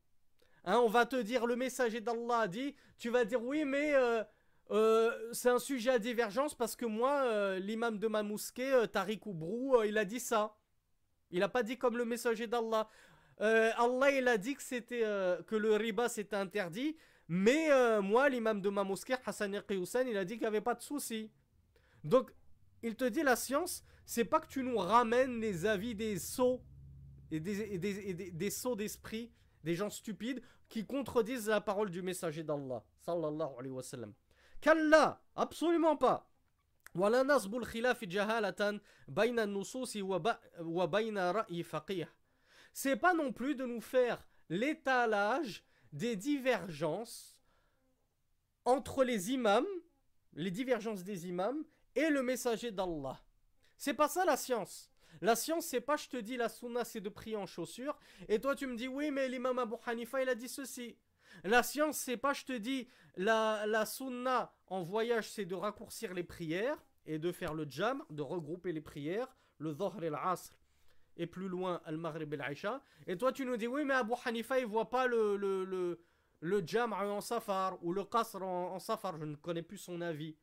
[0.66, 3.94] Hein, on va te dire, le messager d'Allah a dit, tu vas dire oui, mais
[3.94, 4.24] euh,
[4.72, 9.20] euh, c'est un sujet à divergence parce que moi, euh, l'imam de ma mosquée, Tariq
[9.26, 10.56] Oubrou, il a dit ça.
[11.30, 12.88] Il n'a pas dit comme le messager d'Allah.
[13.38, 16.96] Allah, il a dit que, le riba c'était interdit,
[17.28, 17.68] mais
[18.00, 20.82] moi, l'imam de ma mosquée, Hassan Hussein, il a dit qu'il n'y avait pas de
[20.82, 21.30] souci.
[22.02, 22.32] Donc,
[22.82, 26.60] il te dit la science, c'est pas que tu nous ramènes les avis des sots
[27.30, 29.30] et des sots d'esprit,
[29.62, 34.13] des gens stupides qui contredisent la parole du messager d'Allah sallallahu alayhi wa sallam.
[34.61, 36.27] Kalla, absolument pas.
[36.95, 39.97] ولا نصب الخلاف جهالة بين النصوص
[40.59, 42.09] وبين رأي فقيه.
[42.73, 45.63] C'est pas non plus de nous faire l'étalage
[45.93, 47.39] des divergences
[48.65, 49.65] entre les imams,
[50.33, 51.63] les divergences des imams
[51.95, 53.19] et le messager d'Allah.
[53.77, 54.91] C'est pas ça la science.
[55.22, 57.98] La science, c'est pas je te dis la sunna, c'est de prier en chaussures.
[58.28, 60.96] Et toi, tu me dis oui, mais l'imam Abu Hanifa, il a dit ceci.
[61.44, 66.14] La science, c'est pas je te dis la, la sunna en voyage, c'est de raccourcir
[66.14, 70.52] les prières et de faire le jam, de regrouper les prières, le dhahr et l'asr.
[71.18, 72.82] Et plus loin, al-maghrib et l'aisha.
[73.06, 76.00] Et toi, tu nous dis oui, mais Abu Hanifa, il voit pas le, le, le,
[76.40, 79.16] le jam en safar ou le qasr en, en safar.
[79.18, 80.36] Je ne connais plus son avis.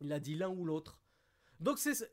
[0.00, 0.98] Il a dit l'un ou l'autre.
[1.58, 2.10] Donc c'est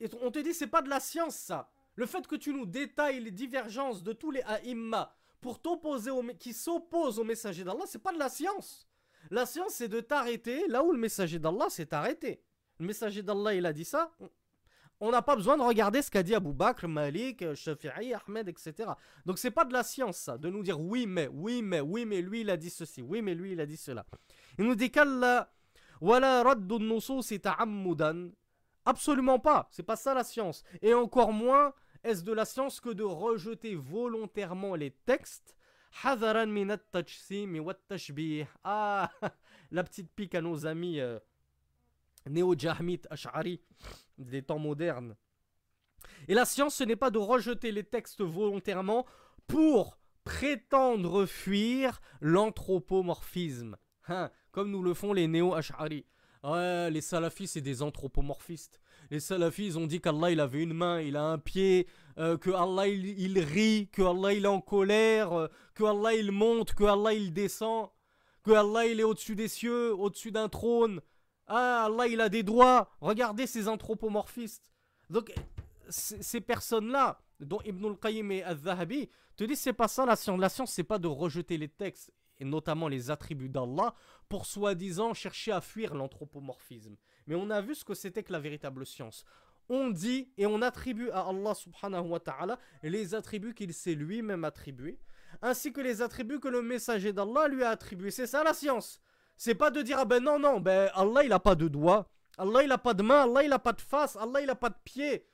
[0.00, 1.70] et on te dit, c'est pas de la science, ça.
[1.96, 6.52] Le fait que tu nous détailles les divergences de tous les aïmma pour t'opposer qui
[6.52, 8.88] s'opposent au messager d'Allah, c'est pas de la science.
[9.30, 12.40] La science, c'est de t'arrêter là où le messager d'Allah s'est arrêté.
[12.78, 14.12] Le messager d'Allah, il a dit ça.
[15.00, 18.90] On n'a pas besoin de regarder ce qu'a dit Abu Bakr, Malik, Shafi'i, Ahmed, etc.
[19.26, 22.04] Donc c'est pas de la science, ça, de nous dire oui, mais, oui, mais, oui,
[22.04, 24.04] mais lui, il a dit ceci, oui, mais lui, il a dit cela.
[24.58, 25.52] Il nous dit qu'Allah,
[26.00, 27.32] wala raddu nusus
[28.88, 30.64] Absolument pas, c'est pas ça la science.
[30.80, 31.74] Et encore moins
[32.04, 35.58] est-ce de la science que de rejeter volontairement les textes?
[36.02, 36.16] Ah,
[39.70, 41.18] la petite pique à nos amis euh,
[42.30, 43.60] néo-jahmit ash'ari
[44.16, 45.16] des temps modernes.
[46.26, 49.04] Et la science, ce n'est pas de rejeter les textes volontairement
[49.46, 53.76] pour prétendre fuir l'anthropomorphisme,
[54.06, 56.06] hein, comme nous le font les néo-ash'ari.
[56.44, 58.80] Ouais, les salafis, c'est des anthropomorphistes.
[59.10, 62.36] Les salafis, ils ont dit qu'Allah, il avait une main, il a un pied, euh,
[62.36, 66.74] que Allah, il, rit, que Allah, il est en colère, euh, que Allah, il monte,
[66.74, 67.88] que Allah, il descend,
[68.44, 71.00] que Allah, il est au-dessus des cieux, au-dessus d'un trône.
[71.46, 72.90] Ah, Allah, il a des doigts.
[73.00, 74.62] Regardez ces anthropomorphistes.
[75.10, 75.32] Donc,
[75.88, 80.38] ces personnes-là, dont Ibn al-Qayyim et al-Zahabi, te disent c'est pas ça la science.
[80.38, 83.94] La science, c'est pas de rejeter les textes et notamment les attributs d'Allah,
[84.28, 86.96] pour soi-disant chercher à fuir l'anthropomorphisme.
[87.26, 89.24] Mais on a vu ce que c'était que la véritable science.
[89.68, 94.44] On dit et on attribue à Allah subhanahu wa ta'ala les attributs qu'il s'est lui-même
[94.44, 94.98] attribués,
[95.42, 98.10] ainsi que les attributs que le messager d'Allah lui a attribués.
[98.10, 99.00] C'est ça la science.
[99.36, 102.10] C'est pas de dire, ah ben non, non, ben Allah il a pas de doigts,
[102.38, 104.54] Allah il a pas de main, Allah il a pas de face, Allah il a
[104.54, 105.26] pas de pied.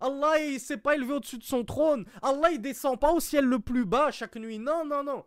[0.00, 2.06] Allah il s'est pas élevé au-dessus de son trône.
[2.22, 4.58] Allah il descend pas au ciel le plus bas chaque nuit.
[4.58, 5.24] Non, non, non.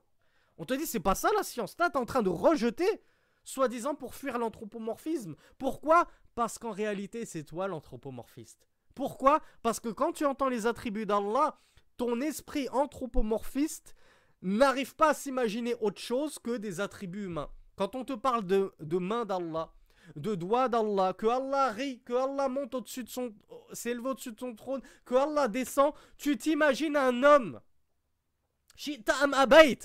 [0.57, 1.75] On te dit, c'est pas ça la science.
[1.79, 3.01] Là, t'es en train de rejeter,
[3.43, 5.35] soi-disant pour fuir l'anthropomorphisme.
[5.57, 6.07] Pourquoi?
[6.35, 8.67] Parce qu'en réalité, c'est toi l'anthropomorphiste.
[8.95, 9.41] Pourquoi?
[9.61, 11.57] Parce que quand tu entends les attributs d'Allah,
[11.97, 13.95] ton esprit anthropomorphiste
[14.41, 17.49] n'arrive pas à s'imaginer autre chose que des attributs humains.
[17.75, 19.73] Quand on te parle de, de main d'Allah,
[20.15, 23.33] de doigts d'Allah, que Allah rit, que Allah monte au-dessus de son,
[23.71, 27.61] s'élève au-dessus de son trône, que Allah descend, tu t'imagines un homme.
[28.75, 29.79] Shi'ta'am abait,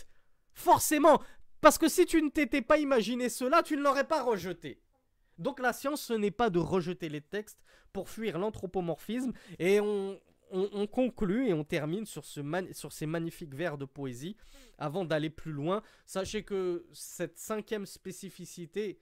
[0.59, 1.23] Forcément,
[1.61, 4.83] parce que si tu ne t'étais pas imaginé cela, tu ne l'aurais pas rejeté.
[5.39, 7.63] Donc la science, ce n'est pas de rejeter les textes
[7.93, 10.19] pour fuir l'anthropomorphisme, et on,
[10.91, 12.41] conclut et on termine sur, ce
[12.73, 14.37] sur ces magnifiques vers de poésie.
[14.79, 19.01] Avant d'aller plus loin, sachez que cette cinquième spécificité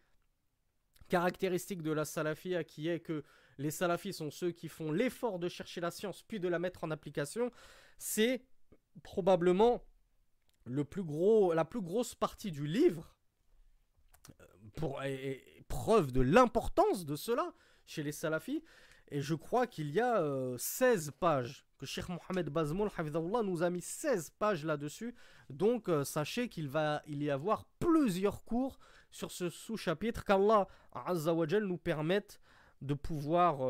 [1.09, 3.25] caractéristique de la salafia qui est que
[3.57, 6.85] les salafis sont ceux qui font l'effort de chercher la science puis de la mettre
[6.85, 7.51] en application,
[7.97, 8.43] c'est
[9.03, 9.83] probablement
[10.67, 13.15] le plus gros, la plus grosse partie du livre,
[14.41, 14.45] euh,
[14.77, 15.01] pour,
[15.69, 17.53] preuve de l'importance de cela
[17.87, 18.63] chez les salafis.
[19.09, 20.21] Et je crois qu'il y a
[20.59, 22.91] 16 euh, pages, que Sheikh Mohamed Bazmoul
[23.45, 25.15] nous a mis 16 pages là-dessus.
[25.49, 28.79] Donc euh, sachez qu'il va il y avoir plusieurs cours
[29.13, 30.67] sur ce sous-chapitre, qu'Allah
[31.63, 32.41] nous permette
[32.83, 33.61] de pouvoir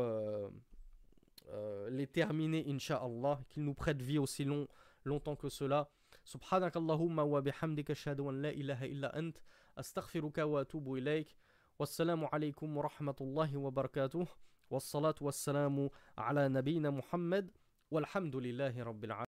[1.89, 4.67] les terminer, Inch'Allah, qu'il nous prête vie aussi long,
[5.05, 5.89] longtemps que cela.
[6.27, 9.37] سبحانك اللهم وبحمدك أشهد أن لا إله إلا أنت
[9.77, 11.35] أستغفرك وأتوب إليك.
[11.79, 14.27] والسلام عليكم ورحمة الله وبركاته.
[14.69, 17.51] والصلاة والسلام على نبينا محمد.
[17.91, 19.26] والحمد لله رب العالمين.